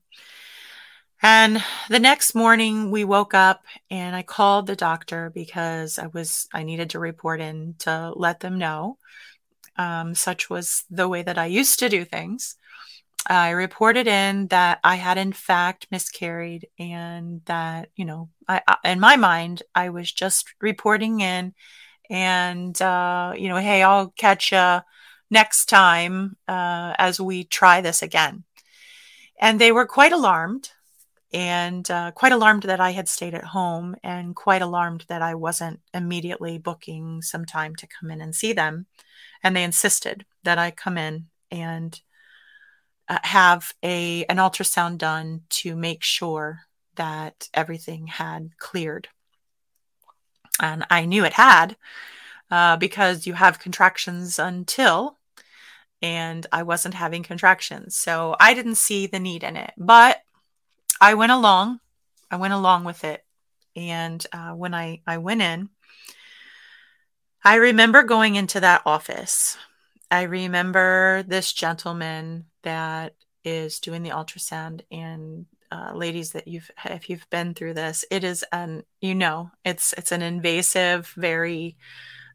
And 1.23 1.65
the 1.89 1.99
next 1.99 2.35
morning 2.35 2.91
we 2.91 3.05
woke 3.05 3.33
up 3.33 3.65
and 3.91 4.15
I 4.15 4.23
called 4.23 4.67
the 4.67 4.77
doctor 4.77 5.31
because 5.31 5.99
I 5.99 6.09
was 6.09 6.47
I 6.53 6.63
needed 6.63 6.91
to 6.91 6.99
report 6.99 7.41
in 7.41 7.75
to 7.81 8.13
let 8.15 8.41
them 8.41 8.59
know. 8.59 8.99
Um, 9.77 10.15
such 10.15 10.51
was 10.51 10.85
the 10.91 11.09
way 11.09 11.23
that 11.23 11.39
I 11.39 11.47
used 11.47 11.79
to 11.81 11.89
do 11.89 12.05
things. 12.05 12.57
I 13.29 13.51
reported 13.51 14.07
in 14.07 14.49
that 14.49 14.79
I 14.85 14.97
had 14.97 15.19
in 15.19 15.33
fact 15.33 15.89
miscarried 15.91 16.69
and 16.79 17.41
that, 17.47 17.89
you 17.97 18.05
know, 18.05 18.29
I, 18.47 18.63
in 18.85 19.01
my 19.01 19.17
mind, 19.17 19.63
I 19.75 19.89
was 19.89 20.13
just 20.13 20.55
reporting 20.61 21.21
in 21.21 21.55
and, 22.09 22.81
uh, 22.81 23.33
you 23.37 23.49
know, 23.49 23.57
hey, 23.57 23.83
I'll 23.83 24.11
catch 24.11 24.53
you 24.53 24.81
next 25.29 25.67
time 25.67 26.37
uh, 26.47 26.95
as 26.99 27.21
we 27.21 27.43
try 27.45 27.81
this 27.81 28.01
again. 28.01 28.45
And 29.41 29.61
they 29.61 29.73
were 29.73 29.87
quite 29.87 30.13
alarmed 30.13 30.71
and 31.37 31.91
uh, 31.91 32.13
quite 32.13 32.33
alarmed 32.33 32.63
that 32.63 32.81
I 32.81 32.93
had 32.93 33.11
stayed 33.11 33.35
at 33.35 33.45
home 33.45 33.95
and 34.03 34.35
quite 34.35 34.63
alarmed 34.63 35.05
that 35.09 35.21
I 35.21 35.35
wasn't 35.35 35.81
immediately 35.93 36.57
booking 36.57 37.21
some 37.21 37.45
time 37.45 37.77
to 37.77 37.87
come 37.87 38.11
in 38.11 38.23
and 38.23 38.35
see 38.35 38.55
them. 38.55 38.87
And 39.43 39.55
they 39.55 39.63
insisted 39.63 40.25
that 40.45 40.57
I 40.57 40.71
come 40.71 40.97
in 40.97 41.27
and 41.51 42.01
uh, 43.07 43.19
have 43.23 43.75
a 43.83 44.25
an 44.31 44.39
ultrasound 44.39 44.97
done 44.97 45.43
to 45.51 45.77
make 45.77 46.03
sure 46.03 46.61
that 46.95 47.51
everything 47.53 48.07
had 48.07 48.57
cleared. 48.57 49.09
And 50.59 50.87
I 50.89 51.05
knew 51.05 51.27
it 51.27 51.35
had 51.35 51.77
uh, 52.51 52.79
because 52.79 53.27
you 53.27 53.35
have 53.35 53.59
contractions 53.59 54.39
until, 54.39 55.19
and 56.01 56.47
I 56.51 56.63
wasn't 56.63 56.95
having 56.95 57.23
contractions. 57.23 57.95
So 57.95 58.37
I 58.41 58.55
didn't 58.55 58.77
see 58.77 59.07
the 59.07 59.21
need 59.21 59.45
in 59.45 59.57
it. 59.57 59.75
But 59.77 60.23
I 61.01 61.15
went 61.15 61.33
along. 61.33 61.81
I 62.31 62.37
went 62.37 62.55
along 62.55 62.85
with 62.85 63.05
it. 63.05 63.25
And 63.75 64.25
uh, 64.33 64.53
when 64.53 64.75
I, 64.75 65.03
I 65.07 65.19
went 65.19 65.43
in, 65.43 65.69
I 67.45 67.57
remember 67.57 68.03
going 68.03 68.35
into 68.35 68.61
that 68.61 68.83
office. 68.87 69.57
I 70.11 70.23
remember 70.23 71.25
this 71.27 71.53
gentleman 71.53 72.47
that 72.63 73.15
is 73.45 73.79
doing 73.79 74.03
the 74.03 74.11
ultrasound 74.11 74.81
and 74.91 75.47
uh, 75.71 75.93
ladies 75.95 76.33
that 76.33 76.49
you've 76.49 76.71
if 76.85 77.11
you've 77.11 77.29
been 77.31 77.55
through 77.55 77.75
this 77.75 78.05
it 78.11 78.23
is 78.25 78.45
an 78.53 78.85
you 79.01 79.15
know 79.15 79.51
it's 79.65 79.93
it's 79.95 80.13
an 80.13 80.23
invasive 80.23 81.13
very 81.17 81.77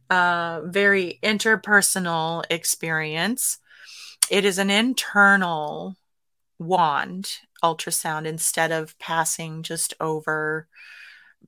uh 0.10 0.62
very 0.66 1.18
interpersonal 1.24 2.44
experience 2.50 3.60
it 4.30 4.44
is 4.44 4.58
an 4.58 4.70
internal 4.70 5.96
wand 6.60 7.40
ultrasound 7.64 8.26
instead 8.26 8.72
of 8.72 8.98
passing 9.00 9.64
just 9.64 9.94
over 10.00 10.68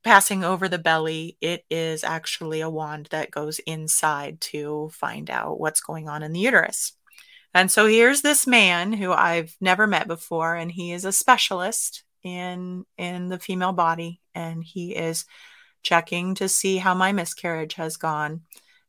passing 0.03 0.43
over 0.43 0.67
the 0.67 0.79
belly 0.79 1.37
it 1.39 1.63
is 1.69 2.03
actually 2.03 2.61
a 2.61 2.69
wand 2.69 3.07
that 3.11 3.31
goes 3.31 3.59
inside 3.59 4.41
to 4.41 4.89
find 4.93 5.29
out 5.29 5.59
what's 5.59 5.81
going 5.81 6.09
on 6.09 6.23
in 6.23 6.33
the 6.33 6.39
uterus 6.39 6.93
and 7.53 7.71
so 7.71 7.85
here's 7.85 8.21
this 8.21 8.47
man 8.47 8.93
who 8.93 9.11
I've 9.11 9.55
never 9.61 9.85
met 9.85 10.07
before, 10.07 10.55
and 10.55 10.71
he 10.71 10.91
is 10.91 11.05
a 11.05 11.11
specialist 11.11 12.03
in 12.23 12.85
in 12.97 13.29
the 13.29 13.39
female 13.39 13.73
body, 13.73 14.21
and 14.33 14.63
he 14.63 14.95
is 14.95 15.25
checking 15.83 16.35
to 16.35 16.49
see 16.49 16.77
how 16.77 16.93
my 16.95 17.11
miscarriage 17.11 17.75
has 17.75 17.97
gone. 17.97 18.41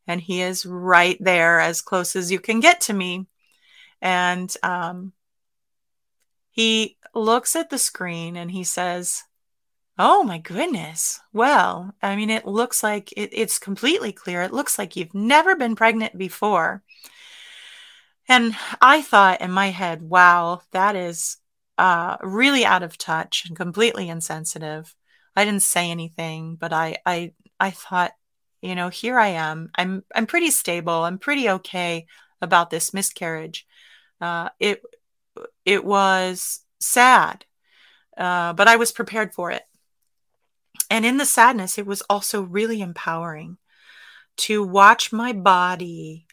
And 0.07 0.21
he 0.21 0.41
is 0.41 0.65
right 0.65 1.17
there 1.19 1.59
as 1.59 1.81
close 1.81 2.15
as 2.15 2.31
you 2.31 2.39
can 2.39 2.59
get 2.59 2.81
to 2.81 2.93
me. 2.93 3.27
And 4.01 4.53
um, 4.63 5.13
he 6.55 6.97
looks 7.13 7.53
at 7.53 7.69
the 7.69 7.77
screen 7.77 8.37
and 8.37 8.49
he 8.49 8.63
says, 8.63 9.23
Oh 9.97 10.23
my 10.23 10.37
goodness. 10.37 11.19
Well, 11.33 11.93
I 12.01 12.15
mean, 12.15 12.29
it 12.29 12.47
looks 12.47 12.81
like 12.81 13.11
it, 13.17 13.29
it's 13.33 13.59
completely 13.59 14.13
clear. 14.13 14.41
It 14.41 14.53
looks 14.53 14.79
like 14.79 14.95
you've 14.95 15.13
never 15.13 15.57
been 15.57 15.75
pregnant 15.75 16.17
before. 16.17 16.81
And 18.29 18.55
I 18.81 19.01
thought 19.01 19.41
in 19.41 19.51
my 19.51 19.67
head, 19.67 20.01
wow, 20.01 20.61
that 20.71 20.95
is 20.95 21.37
uh, 21.77 22.15
really 22.21 22.63
out 22.63 22.83
of 22.83 22.97
touch 22.97 23.43
and 23.47 23.57
completely 23.57 24.07
insensitive. 24.07 24.95
I 25.35 25.43
didn't 25.43 25.61
say 25.61 25.91
anything, 25.91 26.55
but 26.55 26.71
I, 26.71 26.99
I, 27.05 27.33
I 27.59 27.71
thought, 27.71 28.13
you 28.61 28.75
know, 28.75 28.87
here 28.87 29.19
I 29.19 29.27
am. 29.27 29.71
I'm, 29.75 30.05
I'm 30.15 30.25
pretty 30.25 30.51
stable. 30.51 31.03
I'm 31.03 31.19
pretty 31.19 31.49
okay 31.49 32.05
about 32.41 32.69
this 32.69 32.93
miscarriage. 32.93 33.67
Uh, 34.21 34.49
it, 34.57 34.81
it 35.65 35.83
was 35.83 36.61
sad, 36.79 37.45
uh, 38.17 38.53
but 38.53 38.67
I 38.67 38.75
was 38.75 38.91
prepared 38.91 39.33
for 39.33 39.51
it. 39.51 39.63
And 40.89 41.05
in 41.05 41.17
the 41.17 41.25
sadness, 41.25 41.77
it 41.77 41.85
was 41.85 42.01
also 42.09 42.41
really 42.41 42.81
empowering 42.81 43.57
to 44.37 44.63
watch 44.63 45.11
my 45.11 45.31
body 45.33 46.27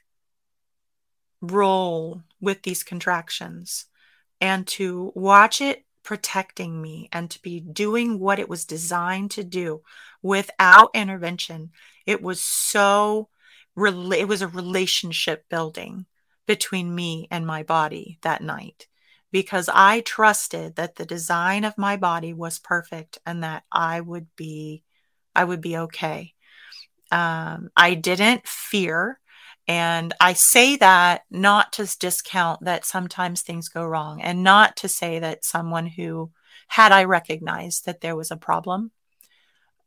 roll 1.40 2.22
with 2.40 2.62
these 2.62 2.82
contractions 2.82 3.86
and 4.40 4.66
to 4.66 5.12
watch 5.14 5.60
it 5.60 5.84
protecting 6.02 6.82
me 6.82 7.08
and 7.12 7.30
to 7.30 7.40
be 7.42 7.60
doing 7.60 8.18
what 8.18 8.38
it 8.38 8.48
was 8.48 8.64
designed 8.64 9.30
to 9.30 9.44
do 9.44 9.82
without 10.20 10.90
intervention. 10.94 11.70
It 12.06 12.20
was 12.20 12.40
so, 12.40 13.28
it 13.76 14.28
was 14.28 14.42
a 14.42 14.48
relationship 14.48 15.48
building 15.48 16.06
between 16.46 16.94
me 16.94 17.28
and 17.30 17.46
my 17.46 17.62
body 17.62 18.18
that 18.22 18.42
night 18.42 18.88
because 19.32 19.68
I 19.72 20.00
trusted 20.00 20.76
that 20.76 20.96
the 20.96 21.06
design 21.06 21.64
of 21.64 21.78
my 21.78 21.96
body 21.96 22.32
was 22.32 22.58
perfect 22.58 23.18
and 23.26 23.42
that 23.42 23.64
I 23.72 24.00
would 24.00 24.28
be 24.36 24.84
I 25.34 25.44
would 25.44 25.62
be 25.62 25.78
okay. 25.78 26.34
Um, 27.10 27.70
I 27.76 27.94
didn't 27.94 28.46
fear. 28.46 29.18
And 29.66 30.12
I 30.20 30.34
say 30.34 30.76
that 30.76 31.22
not 31.30 31.72
to 31.74 31.96
discount 31.98 32.64
that 32.64 32.84
sometimes 32.84 33.42
things 33.42 33.68
go 33.68 33.84
wrong 33.84 34.20
and 34.20 34.42
not 34.42 34.76
to 34.78 34.88
say 34.88 35.18
that 35.20 35.44
someone 35.44 35.86
who 35.86 36.30
had 36.68 36.92
I 36.92 37.04
recognized 37.04 37.86
that 37.86 38.00
there 38.00 38.16
was 38.16 38.30
a 38.30 38.36
problem, 38.36 38.90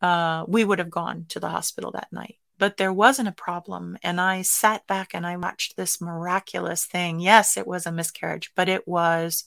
uh, 0.02 0.46
we 0.48 0.64
would 0.64 0.80
have 0.80 0.90
gone 0.90 1.26
to 1.30 1.40
the 1.40 1.50
hospital 1.50 1.92
that 1.92 2.08
night. 2.12 2.38
But 2.58 2.78
there 2.78 2.94
wasn't 2.94 3.28
a 3.28 3.34
problem. 3.34 3.98
And 4.02 4.20
I 4.20 4.42
sat 4.42 4.88
back 4.88 5.14
and 5.14 5.26
I 5.26 5.38
watched 5.38 5.76
this 5.76 6.00
miraculous 6.00 6.86
thing. 6.86 7.20
Yes, 7.20 7.58
it 7.58 7.68
was 7.68 7.86
a 7.86 7.92
miscarriage, 7.92 8.52
but 8.56 8.70
it 8.70 8.88
was 8.88 9.44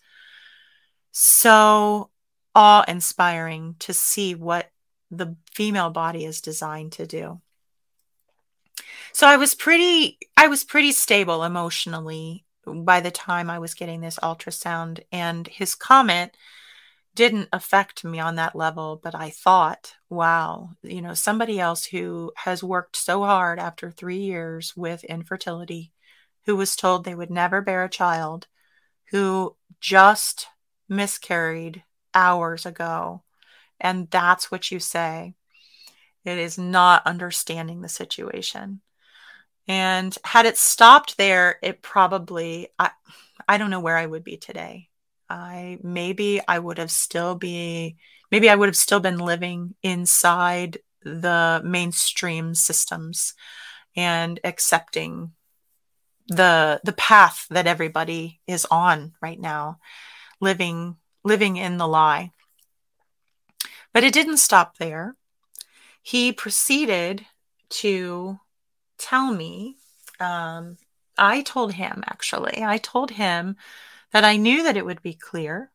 so 1.10 2.10
awe 2.54 2.84
inspiring 2.86 3.76
to 3.80 3.92
see 3.92 4.34
what 4.34 4.70
the 5.10 5.36
female 5.54 5.90
body 5.90 6.24
is 6.24 6.40
designed 6.40 6.92
to 6.92 7.06
do. 7.06 7.40
So 9.12 9.26
I 9.26 9.36
was 9.36 9.54
pretty 9.54 10.18
I 10.36 10.48
was 10.48 10.64
pretty 10.64 10.92
stable 10.92 11.44
emotionally 11.44 12.44
by 12.66 13.00
the 13.00 13.10
time 13.10 13.50
I 13.50 13.58
was 13.58 13.74
getting 13.74 14.00
this 14.00 14.18
ultrasound 14.22 15.00
and 15.10 15.46
his 15.46 15.74
comment 15.74 16.36
didn't 17.18 17.48
affect 17.52 18.04
me 18.04 18.20
on 18.20 18.36
that 18.36 18.56
level 18.56 19.00
but 19.02 19.14
I 19.14 19.30
thought 19.30 19.94
wow 20.08 20.70
you 20.82 21.02
know 21.02 21.14
somebody 21.14 21.60
else 21.60 21.84
who 21.84 22.32
has 22.36 22.62
worked 22.62 22.96
so 22.96 23.24
hard 23.24 23.58
after 23.58 23.90
3 23.90 24.18
years 24.18 24.76
with 24.76 25.04
infertility 25.04 25.92
who 26.46 26.56
was 26.56 26.76
told 26.76 27.04
they 27.04 27.14
would 27.16 27.30
never 27.30 27.60
bear 27.60 27.84
a 27.84 27.90
child 27.90 28.46
who 29.10 29.56
just 29.80 30.46
miscarried 30.88 31.82
hours 32.14 32.64
ago 32.64 33.22
and 33.80 34.08
that's 34.10 34.50
what 34.50 34.70
you 34.70 34.80
say 34.80 35.34
it 36.24 36.38
is 36.38 36.56
not 36.58 37.06
understanding 37.06 37.80
the 37.80 37.88
situation 37.88 38.80
and 39.68 40.16
had 40.24 40.46
it 40.46 40.56
stopped 40.56 41.18
there, 41.18 41.58
it 41.62 41.82
probably, 41.82 42.68
I, 42.78 42.90
I 43.46 43.58
don't 43.58 43.70
know 43.70 43.80
where 43.80 43.98
I 43.98 44.06
would 44.06 44.24
be 44.24 44.38
today. 44.38 44.87
I 45.28 45.78
maybe 45.82 46.40
I 46.46 46.58
would 46.58 46.78
have 46.78 46.90
still 46.90 47.34
be, 47.34 47.96
maybe 48.30 48.48
I 48.48 48.54
would 48.54 48.68
have 48.68 48.76
still 48.76 49.00
been 49.00 49.18
living 49.18 49.74
inside 49.82 50.78
the 51.02 51.60
mainstream 51.64 52.54
systems 52.54 53.34
and 53.96 54.40
accepting 54.44 55.32
the 56.28 56.80
the 56.84 56.92
path 56.92 57.46
that 57.50 57.66
everybody 57.66 58.40
is 58.46 58.66
on 58.70 59.14
right 59.22 59.40
now 59.40 59.78
living 60.40 60.96
living 61.24 61.56
in 61.56 61.78
the 61.78 61.88
lie 61.88 62.30
but 63.94 64.04
it 64.04 64.12
didn't 64.12 64.36
stop 64.36 64.76
there 64.76 65.16
he 66.02 66.32
proceeded 66.32 67.26
to 67.68 68.40
tell 68.98 69.32
me. 69.32 69.76
Um, 70.20 70.78
I 71.16 71.42
told 71.42 71.74
him, 71.74 72.02
actually, 72.06 72.62
I 72.62 72.78
told 72.78 73.10
him 73.10 73.56
that 74.12 74.24
I 74.24 74.36
knew 74.36 74.62
that 74.62 74.76
it 74.76 74.84
would 74.84 75.02
be 75.02 75.14
clear. 75.14 75.70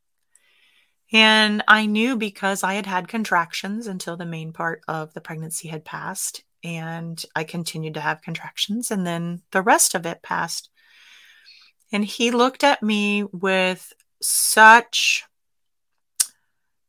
And 1.11 1.63
I 1.67 1.85
knew 1.85 2.15
because 2.15 2.63
I 2.63 2.73
had 2.73 2.85
had 2.85 3.07
contractions 3.07 3.87
until 3.87 4.17
the 4.17 4.25
main 4.25 4.51
part 4.53 4.81
of 4.87 5.13
the 5.13 5.21
pregnancy 5.21 5.67
had 5.67 5.85
passed. 5.85 6.43
And 6.63 7.23
I 7.35 7.43
continued 7.43 7.93
to 7.95 8.01
have 8.01 8.21
contractions. 8.21 8.89
And 8.89 9.05
then 9.05 9.41
the 9.51 9.61
rest 9.61 9.95
of 9.95 10.05
it 10.05 10.23
passed. 10.23 10.69
And 11.91 12.03
he 12.03 12.31
looked 12.31 12.63
at 12.63 12.81
me 12.81 13.23
with 13.23 13.93
such, 14.21 15.25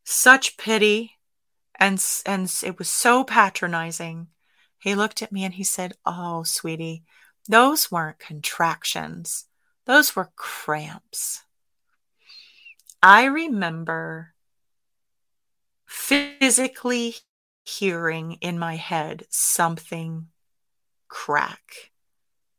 such 0.05 0.57
pity. 0.57 1.13
And, 1.79 2.03
and 2.25 2.53
it 2.63 2.79
was 2.79 2.89
so 2.89 3.25
patronizing 3.25 4.29
he 4.85 4.95
looked 4.95 5.23
at 5.23 5.33
me 5.33 5.45
and 5.45 5.55
he 5.55 5.65
said, 5.65 5.95
Oh, 6.05 6.43
sweetie, 6.43 7.05
those 7.49 7.91
weren't 7.91 8.19
contractions, 8.19 9.47
those 9.87 10.17
were 10.17 10.31
cramps. 10.37 11.43
I 13.03 13.25
remember 13.25 14.35
physically 15.87 17.17
hearing 17.65 18.33
in 18.41 18.59
my 18.59 18.77
head 18.77 19.27
something 19.31 20.29
crack, 21.09 21.91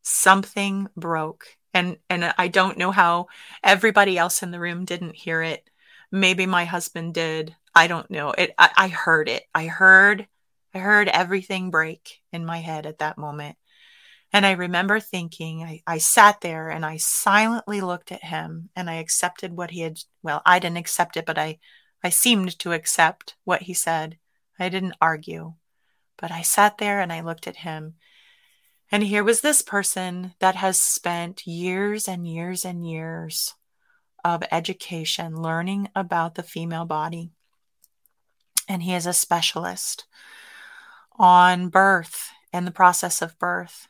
something 0.02 0.88
broke. 0.96 1.58
And, 1.74 1.98
and 2.10 2.34
I 2.38 2.48
don't 2.48 2.78
know 2.78 2.92
how 2.92 3.28
everybody 3.64 4.18
else 4.18 4.44
in 4.44 4.52
the 4.52 4.60
room 4.60 4.86
didn't 4.86 5.16
hear 5.16 5.42
it. 5.42 5.70
Maybe 6.12 6.46
my 6.46 6.66
husband 6.66 7.14
did. 7.14 7.56
I 7.74 7.88
don't 7.88 8.10
know. 8.10 8.32
It 8.32 8.54
I, 8.58 8.70
I 8.78 8.88
heard 8.88 9.28
it. 9.28 9.44
I 9.54 9.66
heard 9.66 10.28
I 10.74 10.80
heard 10.80 11.08
everything 11.10 11.72
break 11.72 12.22
in 12.32 12.46
my 12.46 12.60
head 12.60 12.86
at 12.86 13.00
that 13.00 13.18
moment. 13.18 13.58
And 14.34 14.46
I 14.46 14.52
remember 14.52 15.00
thinking, 15.00 15.64
I, 15.64 15.82
I 15.88 15.98
sat 15.98 16.42
there 16.42 16.70
and 16.70 16.86
I 16.86 16.98
silently 16.98 17.80
looked 17.82 18.12
at 18.12 18.24
him 18.24 18.70
and 18.76 18.90
I 18.90 18.96
accepted 18.96 19.54
what 19.54 19.72
he 19.72 19.82
had. 19.82 20.00
Well, 20.24 20.42
I 20.46 20.60
didn't 20.60 20.78
accept 20.78 21.16
it, 21.16 21.26
but 21.26 21.38
I, 21.38 21.60
I 22.04 22.10
seemed 22.10 22.60
to 22.60 22.74
accept 22.74 23.36
what 23.44 23.64
he 23.64 23.74
said. 23.74 24.18
I 24.60 24.70
didn't 24.70 24.98
argue, 25.02 25.54
but 26.18 26.32
I 26.32 26.42
sat 26.42 26.78
there 26.78 27.00
and 27.00 27.14
I 27.14 27.22
looked 27.22 27.48
at 27.48 27.58
him. 27.58 27.96
And 28.92 29.04
here 29.04 29.24
was 29.24 29.42
this 29.42 29.62
person 29.62 30.34
that 30.40 30.56
has 30.56 30.80
spent 30.80 31.48
years 31.48 32.08
and 32.08 32.28
years 32.28 32.66
and 32.66 32.88
years 32.88 33.56
of 34.24 34.44
education 34.52 35.42
learning 35.42 35.90
about 35.96 36.36
the 36.36 36.44
female 36.44 36.86
body. 36.86 37.32
And 38.68 38.84
he 38.84 38.94
is 38.94 39.06
a 39.06 39.14
specialist 39.14 40.06
on 41.18 41.70
birth 41.70 42.30
and 42.52 42.66
the 42.66 42.72
process 42.72 43.22
of 43.22 43.38
birth. 43.40 43.88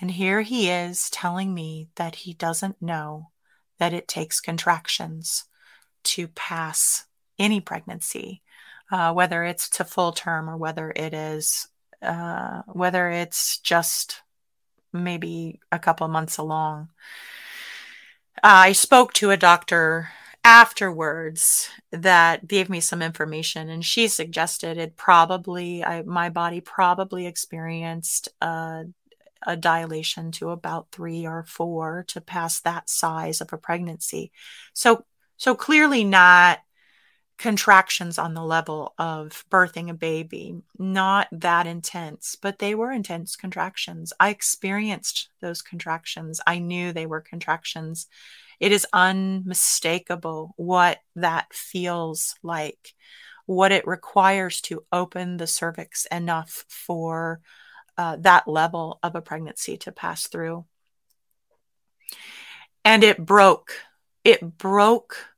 And 0.00 0.10
here 0.10 0.40
he 0.40 0.70
is 0.70 1.10
telling 1.10 1.52
me 1.52 1.88
that 1.96 2.16
he 2.16 2.32
doesn't 2.32 2.80
know 2.80 3.28
that 3.78 3.92
it 3.92 4.08
takes 4.08 4.40
contractions 4.40 5.44
to 6.02 6.28
pass 6.28 7.04
any 7.38 7.60
pregnancy, 7.60 8.42
uh, 8.90 9.12
whether 9.12 9.44
it's 9.44 9.68
to 9.70 9.84
full 9.84 10.12
term 10.12 10.48
or 10.48 10.56
whether 10.56 10.92
it 10.96 11.12
is, 11.12 11.68
uh, 12.02 12.62
whether 12.66 13.10
it's 13.10 13.58
just 13.58 14.22
maybe 14.92 15.60
a 15.70 15.78
couple 15.78 16.08
months 16.08 16.38
along. 16.38 16.88
I 18.42 18.72
spoke 18.72 19.12
to 19.14 19.30
a 19.30 19.36
doctor 19.36 20.08
afterwards 20.42 21.68
that 21.90 22.48
gave 22.48 22.70
me 22.70 22.80
some 22.80 23.02
information 23.02 23.68
and 23.68 23.84
she 23.84 24.08
suggested 24.08 24.78
it 24.78 24.96
probably 24.96 25.84
I, 25.84 26.02
my 26.02 26.30
body 26.30 26.62
probably 26.62 27.26
experienced 27.26 28.28
a, 28.40 28.84
a 29.46 29.56
dilation 29.56 30.32
to 30.32 30.50
about 30.50 30.88
three 30.92 31.26
or 31.26 31.44
four 31.44 32.04
to 32.08 32.20
pass 32.20 32.60
that 32.60 32.88
size 32.88 33.40
of 33.40 33.52
a 33.52 33.58
pregnancy. 33.58 34.32
So 34.72 35.04
so 35.36 35.54
clearly 35.54 36.04
not 36.04 36.60
contractions 37.38 38.18
on 38.18 38.34
the 38.34 38.44
level 38.44 38.92
of 38.98 39.46
birthing 39.50 39.88
a 39.88 39.94
baby 39.94 40.60
not 40.78 41.26
that 41.32 41.66
intense 41.66 42.36
but 42.36 42.58
they 42.58 42.74
were 42.74 42.92
intense 42.92 43.34
contractions. 43.34 44.12
I 44.20 44.28
experienced 44.28 45.30
those 45.40 45.62
contractions. 45.62 46.42
I 46.46 46.58
knew 46.58 46.92
they 46.92 47.06
were 47.06 47.22
contractions. 47.22 48.08
It 48.60 48.72
is 48.72 48.86
unmistakable 48.92 50.52
what 50.58 50.98
that 51.16 51.46
feels 51.54 52.34
like, 52.42 52.94
what 53.46 53.72
it 53.72 53.86
requires 53.86 54.60
to 54.62 54.84
open 54.92 55.38
the 55.38 55.46
cervix 55.46 56.04
enough 56.06 56.66
for 56.68 57.40
uh, 58.00 58.16
that 58.16 58.48
level 58.48 58.98
of 59.02 59.14
a 59.14 59.20
pregnancy 59.20 59.76
to 59.76 59.92
pass 59.92 60.26
through. 60.26 60.64
And 62.82 63.04
it 63.04 63.26
broke. 63.26 63.72
It 64.24 64.56
broke 64.56 65.28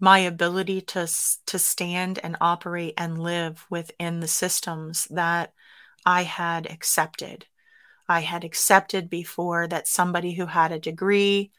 my 0.00 0.18
ability 0.18 0.80
to 0.80 1.08
to 1.46 1.58
stand 1.60 2.18
and 2.24 2.36
operate 2.40 2.94
and 2.98 3.22
live 3.22 3.64
within 3.70 4.18
the 4.18 4.26
systems 4.26 5.06
that 5.10 5.52
I 6.04 6.24
had 6.24 6.68
accepted. 6.68 7.46
I 8.08 8.20
had 8.20 8.42
accepted 8.42 9.08
before 9.08 9.68
that 9.68 9.86
somebody 9.86 10.34
who 10.34 10.46
had 10.46 10.72
a 10.72 10.80
degree 10.80 11.52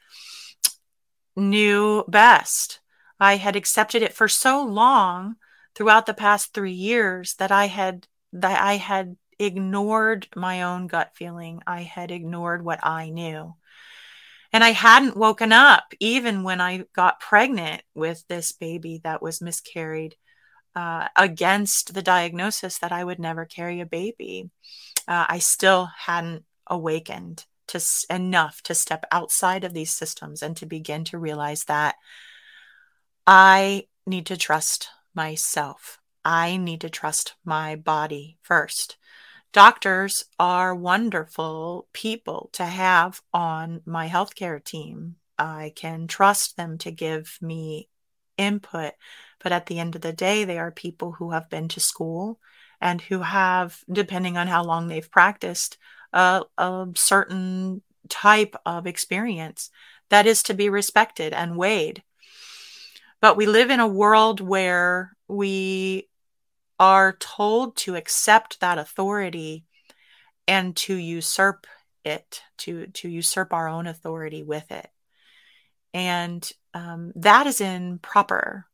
knew 1.37 2.03
best. 2.09 2.81
I 3.17 3.37
had 3.37 3.55
accepted 3.55 4.01
it 4.01 4.13
for 4.13 4.27
so 4.27 4.61
long 4.61 5.35
throughout 5.73 6.05
the 6.05 6.13
past 6.13 6.53
3 6.53 6.73
years 6.73 7.35
that 7.35 7.49
I 7.49 7.67
had 7.67 8.07
that 8.33 8.61
I 8.61 8.75
had 8.75 9.15
ignored 9.39 10.27
my 10.35 10.63
own 10.63 10.87
gut 10.87 11.11
feeling. 11.15 11.61
I 11.65 11.81
had 11.81 12.11
ignored 12.11 12.63
what 12.63 12.79
I 12.83 13.09
knew. 13.09 13.55
And 14.51 14.63
I 14.63 14.71
hadn't 14.71 15.17
woken 15.17 15.51
up 15.51 15.93
even 15.99 16.43
when 16.43 16.59
I 16.59 16.85
got 16.93 17.19
pregnant 17.19 17.83
with 17.93 18.23
this 18.27 18.51
baby 18.51 18.99
that 19.03 19.21
was 19.21 19.41
miscarried 19.41 20.15
uh, 20.75 21.07
against 21.15 21.93
the 21.93 22.01
diagnosis 22.01 22.79
that 22.79 22.91
I 22.91 23.03
would 23.03 23.19
never 23.19 23.45
carry 23.45 23.79
a 23.79 23.85
baby. 23.85 24.49
Uh, 25.07 25.25
I 25.29 25.39
still 25.39 25.89
hadn't 25.97 26.45
awakened 26.67 27.45
to 27.67 27.81
enough 28.09 28.61
to 28.63 28.73
step 28.73 29.05
outside 29.11 29.63
of 29.63 29.73
these 29.73 29.91
systems 29.91 30.41
and 30.41 30.57
to 30.57 30.65
begin 30.65 31.03
to 31.05 31.19
realize 31.19 31.65
that 31.65 31.95
I 33.27 33.85
need 34.07 34.25
to 34.27 34.37
trust 34.37 34.89
myself. 35.13 35.99
I 36.25 36.57
need 36.57 36.81
to 36.81 36.89
trust 36.89 37.35
my 37.45 37.75
body 37.75 38.37
first. 38.41 38.97
Doctors 39.51 40.25
are 40.39 40.75
wonderful 40.75 41.87
people 41.91 42.49
to 42.53 42.65
have 42.65 43.21
on 43.33 43.81
my 43.85 44.07
healthcare 44.07 44.63
team. 44.63 45.15
I 45.39 45.73
can 45.75 46.07
trust 46.07 46.55
them 46.55 46.77
to 46.79 46.91
give 46.91 47.37
me 47.41 47.89
input, 48.37 48.93
but 49.41 49.51
at 49.51 49.65
the 49.65 49.79
end 49.79 49.95
of 49.95 50.01
the 50.01 50.13
day, 50.13 50.43
they 50.43 50.59
are 50.59 50.71
people 50.71 51.13
who 51.13 51.31
have 51.31 51.49
been 51.49 51.67
to 51.69 51.79
school 51.79 52.39
and 52.79 53.01
who 53.01 53.21
have, 53.21 53.83
depending 53.91 54.37
on 54.37 54.47
how 54.47 54.63
long 54.63 54.87
they've 54.87 55.09
practiced, 55.09 55.77
a, 56.13 56.43
certain 56.95 57.81
type 58.07 58.55
of 58.65 58.87
experience 58.87 59.69
that 60.09 60.25
is 60.25 60.43
to 60.43 60.53
be 60.53 60.69
respected 60.69 61.33
and 61.33 61.57
weighed. 61.57 62.03
But 63.21 63.37
we 63.37 63.45
live 63.45 63.69
in 63.69 63.79
a 63.79 63.87
world 63.87 64.41
where 64.41 65.15
we 65.27 66.08
are 66.79 67.17
told 67.19 67.75
to 67.75 67.95
accept 67.95 68.59
that 68.61 68.77
authority 68.77 69.65
and 70.47 70.75
to 70.75 70.95
usurp 70.95 71.67
it, 72.05 72.41
to, 72.57 72.87
to 72.87 73.09
usurp 73.09 73.53
our 73.53 73.67
own 73.67 73.85
authority 73.85 74.43
with 74.43 74.71
it. 74.71 74.87
And 75.93 76.49
um, 76.73 77.11
that 77.15 77.47
is 77.47 77.61
improper. 77.61 78.65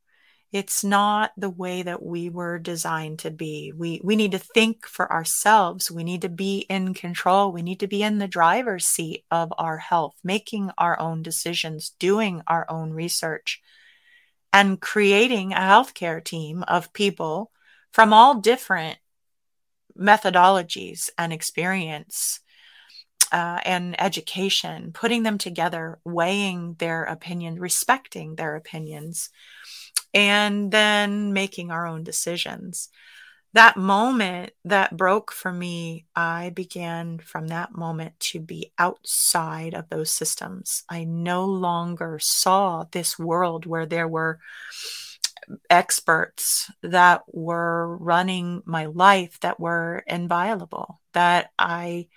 It's 0.52 0.84
not 0.84 1.32
the 1.36 1.50
way 1.50 1.82
that 1.82 2.02
we 2.02 2.30
were 2.30 2.60
designed 2.60 3.20
to 3.20 3.32
be. 3.32 3.74
We, 3.76 4.00
we 4.04 4.15
need 4.15 4.32
to 4.32 4.39
think 4.39 4.86
for 4.86 5.12
ourselves. 5.12 5.91
We 5.91 6.04
need 6.04 6.22
to 6.22 6.30
be 6.30 6.60
in 6.70 6.94
control. 6.94 7.52
We 7.52 7.62
need 7.62 7.82
to 7.82 7.88
be 7.88 8.04
in 8.04 8.20
the 8.20 8.28
driver's 8.28 8.86
seat 8.86 9.26
of 9.32 9.52
our 9.58 9.78
health, 9.78 10.15
making 10.24 10.72
our 10.78 10.98
own 10.98 11.24
decisions, 11.24 11.94
doing 12.00 12.41
our 12.48 12.65
own 12.70 12.91
research, 12.91 13.62
and 14.54 14.80
creating 14.80 15.52
a 15.52 15.58
healthcare 15.58 16.24
team 16.24 16.63
of 16.70 16.94
people 16.94 17.52
from 17.95 18.12
all 18.12 18.36
different 18.41 18.97
methodologies 19.97 21.10
and 21.17 21.31
experience 21.31 22.41
uh, 23.31 23.62
and 23.63 23.95
education, 24.01 24.91
putting 24.91 25.23
them 25.23 25.38
together, 25.38 25.97
weighing 26.03 26.75
their 26.77 27.05
opinion, 27.05 27.58
respecting 27.58 28.36
their 28.36 28.58
opinions, 28.58 29.29
and 30.13 30.73
then 30.73 31.31
making 31.31 31.71
our 31.71 31.88
own 31.88 32.03
decisions. 32.03 32.89
That 33.53 33.77
moment 33.77 34.51
that 34.65 34.97
broke 34.97 35.31
for 35.31 35.53
me, 35.53 36.05
I 36.13 36.49
began 36.49 37.19
from 37.19 37.47
that 37.47 37.71
moment 37.77 38.19
to 38.31 38.41
be 38.41 38.73
outside 38.77 39.73
of 39.73 39.88
those 39.88 40.12
systems. 40.12 40.84
I 40.89 41.05
no 41.05 41.45
longer 41.45 42.19
saw 42.21 42.84
this 42.91 43.17
world 43.17 43.65
where 43.65 43.86
there 43.86 44.10
were 44.10 44.39
experts 45.69 46.71
that 46.81 47.23
were 47.27 47.97
running 47.97 48.62
my 48.65 48.86
life 48.86 49.39
that 49.41 49.60
were 49.60 50.03
inviolable, 50.08 51.01
that 51.13 51.51
I 51.58 52.08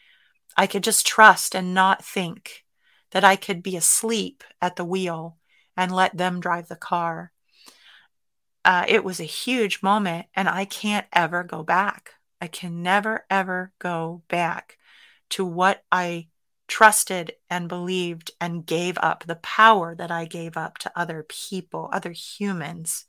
I 0.57 0.67
could 0.67 0.83
just 0.83 1.07
trust 1.07 1.55
and 1.55 1.73
not 1.73 2.05
think 2.05 2.65
that 3.13 3.25
I 3.25 3.37
could 3.37 3.63
be 3.63 3.77
asleep 3.77 4.43
at 4.61 4.77
the 4.77 4.85
wheel 4.85 5.39
and 5.77 5.95
let 5.95 6.17
them 6.17 6.41
drive 6.41 6.69
the 6.69 6.77
car. 6.77 7.33
Uh, 8.65 8.85
it 8.89 9.05
was 9.05 9.21
a 9.21 9.25
huge 9.25 9.83
moment, 9.83 10.27
and 10.35 10.49
I 10.49 10.65
can't 10.65 11.07
ever 11.13 11.45
go 11.45 11.63
back. 11.63 12.15
I 12.41 12.49
can 12.49 12.83
never, 12.83 13.25
ever 13.31 13.73
go 13.79 14.23
back 14.29 14.79
to 15.31 15.45
what 15.45 15.85
I 15.91 16.29
trusted 16.69 17.33
and 17.51 17.69
believed 17.69 18.31
and 18.41 18.67
gave 18.67 18.99
up, 18.99 19.25
the 19.27 19.37
power 19.37 19.95
that 19.95 20.11
I 20.11 20.27
gave 20.27 20.57
up 20.57 20.79
to 20.79 20.93
other 20.95 21.25
people, 21.29 21.89
other 21.93 22.13
humans. 22.13 23.07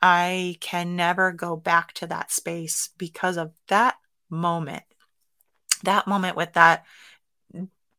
I 0.00 0.58
can 0.60 0.94
never 0.94 1.32
go 1.32 1.56
back 1.56 1.92
to 1.94 2.06
that 2.06 2.30
space 2.30 2.90
because 2.96 3.36
of 3.36 3.52
that 3.68 3.96
moment 4.30 4.84
that 5.84 6.06
moment 6.06 6.36
with 6.36 6.52
that 6.54 6.84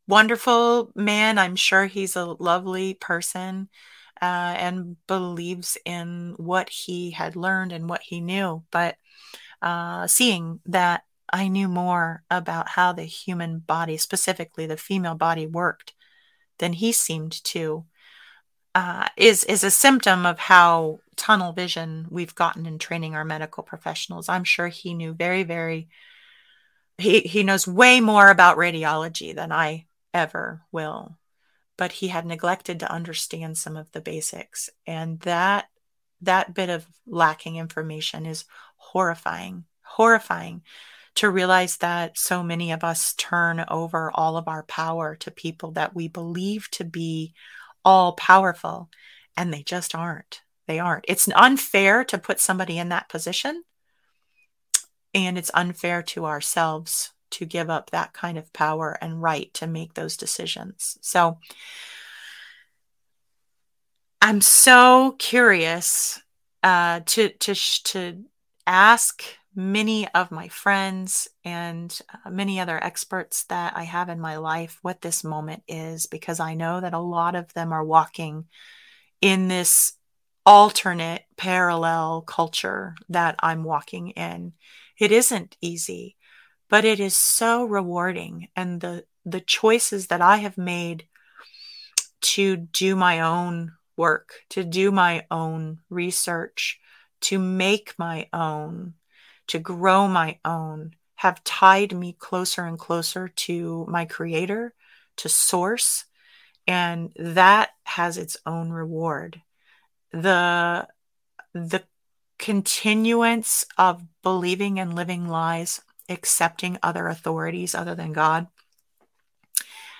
wonderful 0.07 0.91
man. 0.95 1.37
I'm 1.37 1.55
sure 1.55 1.85
he's 1.85 2.15
a 2.15 2.25
lovely 2.25 2.95
person 2.95 3.69
uh, 4.21 4.25
and 4.57 4.95
believes 5.07 5.77
in 5.85 6.33
what 6.37 6.69
he 6.69 7.11
had 7.11 7.35
learned 7.35 7.71
and 7.71 7.87
what 7.87 8.01
he 8.01 8.19
knew. 8.19 8.63
But 8.71 8.95
uh, 9.61 10.07
seeing 10.07 10.59
that 10.65 11.03
I 11.31 11.47
knew 11.47 11.67
more 11.67 12.23
about 12.29 12.69
how 12.69 12.93
the 12.93 13.03
human 13.03 13.59
body, 13.59 13.97
specifically 13.97 14.65
the 14.65 14.77
female 14.77 15.15
body, 15.15 15.45
worked 15.47 15.93
than 16.59 16.73
he 16.73 16.91
seemed 16.91 17.43
to, 17.45 17.85
uh, 18.75 19.07
is 19.17 19.43
is 19.45 19.63
a 19.63 19.71
symptom 19.71 20.25
of 20.25 20.39
how 20.39 20.99
tunnel 21.15 21.53
vision 21.53 22.07
we've 22.09 22.35
gotten 22.35 22.65
in 22.65 22.79
training 22.79 23.15
our 23.15 23.25
medical 23.25 23.63
professionals. 23.63 24.29
I'm 24.29 24.43
sure 24.43 24.67
he 24.67 24.93
knew 24.93 25.13
very, 25.13 25.43
very 25.43 25.89
he 26.97 27.21
he 27.21 27.43
knows 27.43 27.67
way 27.67 28.01
more 28.01 28.29
about 28.29 28.57
radiology 28.57 29.33
than 29.33 29.51
I 29.51 29.87
ever 30.13 30.63
will 30.71 31.17
but 31.79 31.93
he 31.93 32.09
had 32.09 32.25
neglected 32.25 32.81
to 32.81 32.91
understand 32.91 33.57
some 33.57 33.77
of 33.77 33.89
the 33.93 34.01
basics 34.01 34.69
and 34.85 35.21
that 35.21 35.69
that 36.21 36.53
bit 36.53 36.69
of 36.69 36.85
lacking 37.07 37.55
information 37.55 38.25
is 38.25 38.43
horrifying 38.75 39.63
horrifying 39.81 40.61
to 41.19 41.29
realize 41.29 41.77
that 41.77 42.17
so 42.17 42.41
many 42.41 42.71
of 42.71 42.83
us 42.83 43.13
turn 43.13 43.63
over 43.67 44.11
all 44.13 44.37
of 44.37 44.47
our 44.47 44.63
power 44.63 45.15
to 45.15 45.31
people 45.31 45.71
that 45.71 45.93
we 45.93 46.07
believe 46.07 46.69
to 46.71 46.83
be 46.83 47.33
all 47.83 48.13
powerful 48.13 48.89
and 49.35 49.53
they 49.53 49.63
just 49.63 49.95
aren't 49.95 50.41
they 50.67 50.79
aren't 50.79 51.05
it's 51.07 51.27
unfair 51.35 52.03
to 52.03 52.17
put 52.17 52.39
somebody 52.39 52.77
in 52.77 52.89
that 52.89 53.09
position 53.09 53.63
and 55.13 55.37
it's 55.37 55.51
unfair 55.53 56.01
to 56.01 56.25
ourselves 56.25 57.11
to 57.31 57.45
give 57.45 57.69
up 57.69 57.89
that 57.89 58.13
kind 58.13 58.37
of 58.37 58.51
power 58.53 58.97
and 59.01 59.21
right 59.21 59.53
to 59.55 59.67
make 59.67 59.93
those 59.93 60.17
decisions. 60.17 60.97
So 61.01 61.37
I'm 64.21 64.41
so 64.41 65.15
curious 65.17 66.21
uh, 66.63 67.01
to 67.05 67.29
to 67.29 67.55
to 67.55 68.23
ask 68.67 69.23
many 69.55 70.07
of 70.09 70.31
my 70.31 70.47
friends 70.47 71.27
and 71.43 71.99
uh, 72.25 72.29
many 72.29 72.59
other 72.59 72.81
experts 72.83 73.45
that 73.45 73.75
I 73.75 73.83
have 73.83 74.09
in 74.09 74.19
my 74.19 74.37
life 74.37 74.77
what 74.81 75.01
this 75.01 75.23
moment 75.23 75.63
is 75.67 76.05
because 76.05 76.39
I 76.39 76.53
know 76.53 76.81
that 76.81 76.93
a 76.93 76.99
lot 76.99 77.35
of 77.35 77.53
them 77.53 77.73
are 77.73 77.83
walking 77.83 78.45
in 79.21 79.47
this 79.47 79.93
alternate 80.45 81.23
parallel 81.37 82.21
culture 82.21 82.95
that 83.09 83.35
I'm 83.39 83.63
walking 83.63 84.11
in. 84.11 84.53
It 84.97 85.11
isn't 85.11 85.57
easy, 85.61 86.15
but 86.69 86.85
it 86.85 86.99
is 86.99 87.17
so 87.17 87.65
rewarding. 87.65 88.47
And 88.55 88.81
the, 88.81 89.05
the 89.25 89.41
choices 89.41 90.07
that 90.07 90.21
I 90.21 90.37
have 90.37 90.57
made 90.57 91.07
to 92.21 92.55
do 92.57 92.95
my 92.95 93.21
own 93.21 93.73
work, 93.95 94.31
to 94.49 94.63
do 94.63 94.91
my 94.91 95.25
own 95.29 95.79
research, 95.89 96.79
to 97.21 97.37
make 97.37 97.93
my 97.97 98.27
own, 98.33 98.93
to 99.49 99.59
grow 99.59 100.07
my 100.07 100.39
own, 100.45 100.95
have 101.15 101.43
tied 101.43 101.95
me 101.95 102.15
closer 102.17 102.63
and 102.63 102.79
closer 102.79 103.27
to 103.27 103.85
my 103.89 104.05
creator, 104.05 104.73
to 105.17 105.27
source. 105.27 106.05
And 106.67 107.11
that 107.17 107.71
has 107.83 108.17
its 108.17 108.37
own 108.45 108.69
reward. 108.69 109.41
The, 110.11 110.87
the 111.53 111.83
continuance 112.37 113.65
of 113.77 114.03
believing 114.23 114.79
and 114.79 114.95
living 114.95 115.27
lies, 115.27 115.81
accepting 116.07 116.77
other 116.81 117.07
authorities 117.07 117.75
other 117.75 117.95
than 117.95 118.13
God, 118.13 118.47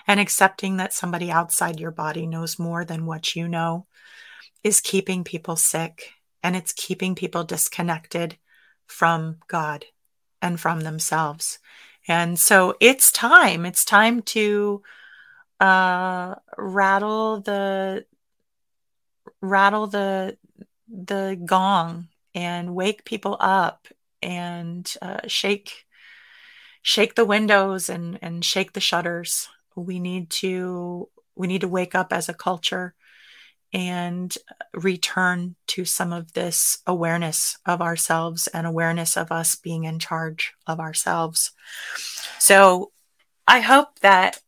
and 0.07 0.19
accepting 0.19 0.77
that 0.77 0.93
somebody 0.93 1.31
outside 1.31 1.79
your 1.79 1.91
body 1.91 2.25
knows 2.25 2.59
more 2.59 2.85
than 2.85 3.05
what 3.05 3.35
you 3.35 3.47
know 3.47 3.87
is 4.63 4.79
keeping 4.79 5.23
people 5.23 5.55
sick 5.55 6.13
and 6.43 6.55
it's 6.55 6.73
keeping 6.73 7.15
people 7.15 7.43
disconnected 7.43 8.37
from 8.89 9.37
God 9.47 9.85
and 10.41 10.59
from 10.59 10.81
themselves. 10.81 11.59
And 12.07 12.37
so 12.39 12.75
it's 12.79 13.11
time. 13.11 13.65
It's 13.65 13.85
time 13.85 14.21
to 14.23 14.81
uh, 15.59 16.35
rattle 16.57 17.41
the 17.41 18.05
rattle 19.41 19.87
the 19.87 20.37
the 20.87 21.39
gong 21.45 22.07
and 22.33 22.75
wake 22.75 23.05
people 23.05 23.37
up 23.39 23.87
and 24.21 24.93
uh, 25.01 25.19
shake 25.27 25.85
shake 26.81 27.15
the 27.15 27.25
windows 27.25 27.89
and 27.89 28.19
and 28.21 28.43
shake 28.43 28.73
the 28.73 28.79
shutters 28.79 29.49
we 29.75 29.99
need 29.99 30.29
to 30.29 31.09
we 31.35 31.47
need 31.47 31.61
to 31.61 31.67
wake 31.67 31.95
up 31.95 32.11
as 32.11 32.27
a 32.27 32.33
culture 32.33 32.95
and 33.71 34.35
return 34.73 35.55
to 35.67 35.85
some 35.85 36.11
of 36.11 36.33
this 36.33 36.79
awareness 36.87 37.57
of 37.65 37.81
ourselves 37.81 38.47
and 38.47 38.65
awareness 38.65 39.15
of 39.15 39.31
us 39.31 39.55
being 39.55 39.83
in 39.83 39.99
charge 39.99 40.53
of 40.65 40.79
ourselves 40.79 41.51
so 42.39 42.91
i 43.47 43.59
hope 43.59 43.99
that 43.99 44.39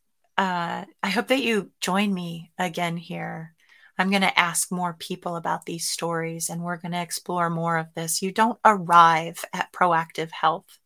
uh, 0.42 0.86
I 1.04 1.10
hope 1.10 1.28
that 1.28 1.44
you 1.44 1.70
join 1.82 2.12
me 2.12 2.52
again 2.58 2.98
here. 2.98 3.54
I'm 3.96 4.10
going 4.10 4.24
to 4.24 4.40
ask 4.40 4.72
more 4.72 4.96
people 4.98 5.36
about 5.36 5.66
these 5.66 5.88
stories 5.88 6.50
and 6.50 6.64
we're 6.64 6.78
going 6.78 6.94
to 6.94 7.02
explore 7.02 7.50
more 7.50 7.78
of 7.78 7.94
this. 7.94 8.24
You 8.24 8.32
don't 8.32 8.58
arrive 8.66 9.46
at 9.54 9.72
proactive 9.72 10.32
health. 10.32 10.80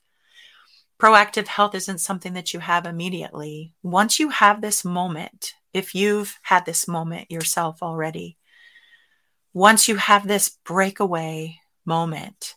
Proactive 0.99 1.47
health 1.47 1.73
isn't 1.73 1.99
something 1.99 2.33
that 2.33 2.53
you 2.53 2.59
have 2.59 2.85
immediately. 2.85 3.73
Once 3.81 4.19
you 4.19 4.29
have 4.29 4.59
this 4.59 4.83
moment, 4.83 5.53
if 5.75 5.93
you've 5.93 6.37
had 6.41 6.65
this 6.65 6.87
moment 6.87 7.29
yourself 7.29 7.83
already, 7.83 8.37
once 9.53 9.87
you 9.87 9.95
have 9.97 10.27
this 10.27 10.57
breakaway 10.65 11.59
moment, 11.85 12.55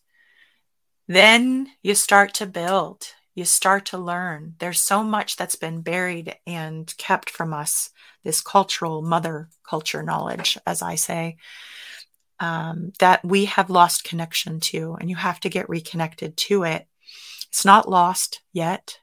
then 1.07 1.68
you 1.83 1.94
start 1.94 2.35
to 2.35 2.46
build 2.46 3.09
you 3.38 3.44
start 3.44 3.85
to 3.87 3.98
learn. 3.98 4.57
There's 4.59 4.81
so 4.81 5.04
much 5.04 5.37
that's 5.37 5.54
been 5.54 5.81
buried 5.81 6.35
and 6.44 6.92
kept 6.98 7.31
from 7.31 7.54
us, 7.54 7.90
this 8.24 8.40
cultural 8.40 9.00
mother 9.00 9.48
culture 9.62 10.02
knowledge, 10.02 10.59
as 10.66 10.83
I 10.83 10.96
say, 10.96 11.37
um, 12.40 12.92
that 12.98 13.24
we 13.24 13.44
have 13.44 13.70
lost 13.70 14.02
connection 14.02 14.59
to, 14.61 14.96
and 15.00 15.09
you 15.09 15.14
have 15.14 15.38
to 15.40 15.48
get 15.48 15.68
reconnected 15.68 16.37
to 16.37 16.64
it. 16.64 16.88
It's 17.48 17.64
not 17.64 17.88
lost 17.88 18.42
yet. 18.52 18.98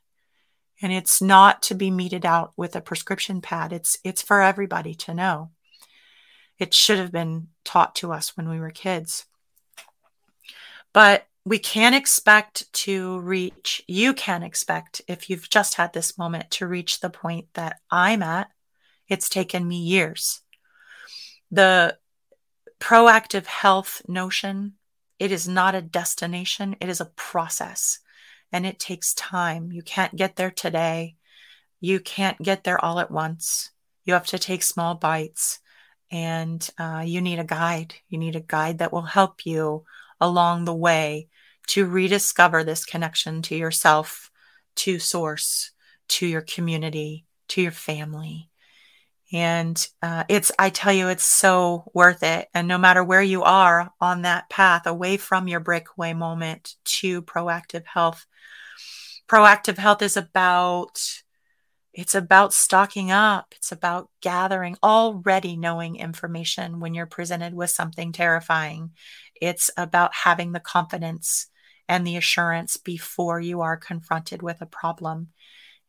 And 0.81 0.91
it's 0.91 1.21
not 1.21 1.61
to 1.63 1.75
be 1.75 1.89
meted 1.89 2.25
out 2.25 2.53
with 2.57 2.75
a 2.75 2.81
prescription 2.81 3.41
pad. 3.41 3.71
It's 3.71 3.97
it's 4.03 4.21
for 4.21 4.41
everybody 4.41 4.93
to 4.95 5.13
know. 5.13 5.51
It 6.59 6.73
should 6.73 6.99
have 6.99 7.11
been 7.11 7.47
taught 7.63 7.95
to 7.95 8.11
us 8.11 8.35
when 8.35 8.49
we 8.49 8.59
were 8.59 8.71
kids. 8.71 9.25
But 10.93 11.27
we 11.45 11.59
can 11.59 11.93
expect 11.93 12.71
to 12.73 13.19
reach, 13.19 13.83
you 13.87 14.13
can 14.13 14.41
expect, 14.41 15.01
if 15.07 15.29
you've 15.29 15.49
just 15.49 15.75
had 15.75 15.93
this 15.93 16.17
moment, 16.17 16.49
to 16.51 16.67
reach 16.67 16.99
the 16.99 17.09
point 17.09 17.47
that 17.53 17.79
I'm 17.91 18.23
at. 18.23 18.49
It's 19.07 19.29
taken 19.29 19.67
me 19.67 19.77
years. 19.77 20.41
The 21.51 21.97
proactive 22.79 23.45
health 23.45 24.01
notion, 24.07 24.73
it 25.19 25.31
is 25.31 25.47
not 25.47 25.75
a 25.75 25.81
destination, 25.81 26.75
it 26.81 26.89
is 26.89 26.99
a 26.99 27.11
process 27.15 27.99
and 28.55 28.65
it 28.65 28.79
takes 28.79 29.13
time. 29.15 29.73
You 29.73 29.81
can't 29.81 30.15
get 30.15 30.37
there 30.37 30.49
today. 30.49 31.17
You 31.81 31.99
can't 31.99 32.41
get 32.41 32.63
there 32.63 32.83
all 32.83 32.99
at 33.01 33.11
once. 33.11 33.71
You 34.05 34.13
have 34.13 34.27
to 34.27 34.39
take 34.39 34.63
small 34.63 34.95
bites 34.95 35.59
and 36.09 36.65
uh, 36.79 37.03
you 37.05 37.19
need 37.19 37.37
a 37.37 37.43
guide. 37.43 37.95
You 38.07 38.17
need 38.17 38.37
a 38.37 38.39
guide 38.39 38.77
that 38.77 38.93
will 38.93 39.01
help 39.01 39.45
you 39.45 39.83
along 40.21 40.63
the 40.63 40.73
way 40.73 41.27
to 41.67 41.85
rediscover 41.85 42.63
this 42.63 42.85
connection 42.85 43.41
to 43.41 43.57
yourself, 43.57 44.31
to 44.75 44.99
source, 44.99 45.71
to 46.07 46.25
your 46.25 46.39
community, 46.39 47.25
to 47.49 47.61
your 47.61 47.73
family. 47.73 48.49
And 49.35 49.85
uh, 50.01 50.23
it's, 50.29 50.49
I 50.57 50.69
tell 50.69 50.93
you, 50.93 51.09
it's 51.09 51.25
so 51.25 51.91
worth 51.93 52.23
it. 52.23 52.47
And 52.53 52.69
no 52.69 52.77
matter 52.77 53.03
where 53.03 53.21
you 53.21 53.43
are 53.43 53.91
on 53.99 54.21
that 54.21 54.49
path, 54.49 54.87
away 54.87 55.17
from 55.17 55.49
your 55.49 55.59
breakaway 55.59 56.13
moment 56.13 56.75
to 56.85 57.21
proactive 57.21 57.85
health, 57.85 58.25
proactive 59.27 59.77
health 59.77 60.01
is 60.01 60.15
about 60.15 61.01
it's 61.93 62.15
about 62.15 62.53
stocking 62.53 63.11
up. 63.11 63.53
It's 63.57 63.73
about 63.73 64.09
gathering 64.21 64.77
already 64.81 65.57
knowing 65.57 65.97
information 65.97 66.79
when 66.79 66.93
you're 66.93 67.05
presented 67.05 67.53
with 67.53 67.69
something 67.69 68.13
terrifying. 68.13 68.91
It's 69.41 69.69
about 69.75 70.13
having 70.13 70.53
the 70.53 70.61
confidence 70.61 71.47
and 71.89 72.07
the 72.07 72.15
assurance 72.15 72.77
before 72.77 73.41
you 73.41 73.61
are 73.61 73.75
confronted 73.75 74.41
with 74.41 74.61
a 74.61 74.65
problem. 74.65 75.29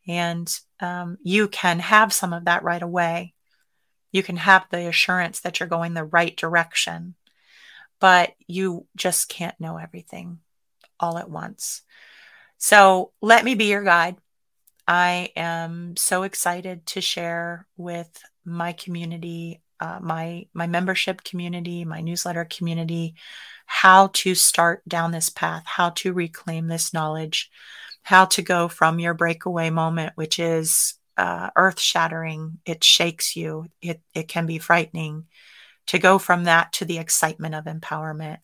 And 0.08 0.52
um, 0.80 1.18
you 1.22 1.46
can 1.46 1.78
have 1.78 2.12
some 2.12 2.32
of 2.32 2.46
that 2.46 2.64
right 2.64 2.82
away. 2.82 3.34
You 4.12 4.22
can 4.22 4.36
have 4.36 4.66
the 4.70 4.88
assurance 4.88 5.40
that 5.40 5.60
you're 5.60 5.68
going 5.68 5.94
the 5.94 6.04
right 6.04 6.36
direction, 6.36 7.14
but 8.00 8.34
you 8.46 8.86
just 8.96 9.28
can't 9.28 9.58
know 9.60 9.76
everything 9.76 10.38
all 10.98 11.18
at 11.18 11.30
once. 11.30 11.82
So 12.58 13.12
let 13.20 13.44
me 13.44 13.54
be 13.54 13.66
your 13.66 13.84
guide. 13.84 14.16
I 14.88 15.30
am 15.36 15.96
so 15.96 16.22
excited 16.22 16.86
to 16.86 17.00
share 17.00 17.66
with 17.76 18.08
my 18.44 18.72
community, 18.72 19.60
uh, 19.80 19.98
my 20.00 20.46
my 20.54 20.66
membership 20.66 21.24
community, 21.24 21.84
my 21.84 22.00
newsletter 22.00 22.44
community, 22.44 23.14
how 23.66 24.08
to 24.14 24.34
start 24.34 24.82
down 24.88 25.10
this 25.10 25.28
path, 25.28 25.64
how 25.66 25.90
to 25.90 26.12
reclaim 26.12 26.68
this 26.68 26.94
knowledge, 26.94 27.50
how 28.02 28.24
to 28.26 28.42
go 28.42 28.68
from 28.68 29.00
your 29.00 29.14
breakaway 29.14 29.70
moment, 29.70 30.12
which 30.14 30.38
is 30.38 30.94
uh, 31.16 31.50
earth 31.56 31.80
shattering, 31.80 32.58
it 32.64 32.84
shakes 32.84 33.36
you, 33.36 33.66
it, 33.80 34.00
it 34.14 34.28
can 34.28 34.46
be 34.46 34.58
frightening, 34.58 35.26
to 35.86 35.98
go 35.98 36.18
from 36.18 36.44
that 36.44 36.72
to 36.74 36.84
the 36.84 36.98
excitement 36.98 37.54
of 37.54 37.64
empowerment. 37.64 38.38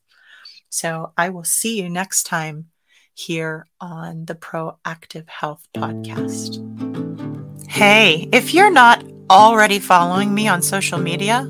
So 0.69 1.13
I 1.17 1.29
will 1.31 1.45
see 1.45 1.81
you 1.81 1.89
next 1.89 2.25
time 2.25 2.67
here 3.15 3.67
on 3.81 4.25
the 4.25 4.35
Proactive 4.35 5.29
Health 5.29 5.67
Podcast. 5.75 6.61
Hey, 7.69 8.29
if 8.33 8.55
you're 8.55 8.71
not 8.71 9.05
already 9.29 9.79
following 9.79 10.35
me 10.35 10.49
on 10.49 10.63
social 10.63 10.99
media, 10.99 11.47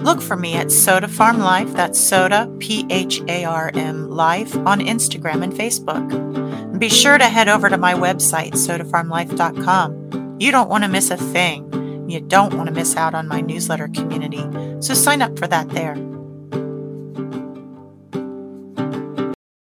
Look 0.00 0.22
for 0.22 0.36
me 0.36 0.54
at 0.54 0.72
Soda 0.72 1.08
Pharm 1.08 1.38
Life, 1.38 1.74
that's 1.74 2.00
Soda, 2.00 2.50
P 2.58 2.86
H 2.88 3.20
A 3.28 3.44
R 3.44 3.70
M 3.74 4.08
Life, 4.08 4.56
on 4.56 4.80
Instagram 4.80 5.44
and 5.44 5.52
Facebook. 5.52 6.78
Be 6.78 6.88
sure 6.88 7.18
to 7.18 7.28
head 7.28 7.48
over 7.48 7.68
to 7.68 7.76
my 7.76 7.92
website, 7.92 8.52
sodapharmlife.com. 8.52 10.19
You 10.40 10.50
don't 10.50 10.70
want 10.70 10.84
to 10.84 10.88
miss 10.88 11.10
a 11.10 11.18
thing. 11.18 12.08
You 12.08 12.18
don't 12.18 12.54
want 12.54 12.68
to 12.70 12.74
miss 12.74 12.96
out 12.96 13.14
on 13.14 13.28
my 13.28 13.42
newsletter 13.42 13.88
community, 13.88 14.42
so 14.80 14.94
sign 14.94 15.20
up 15.20 15.38
for 15.38 15.46
that 15.46 15.68
there. 15.68 15.94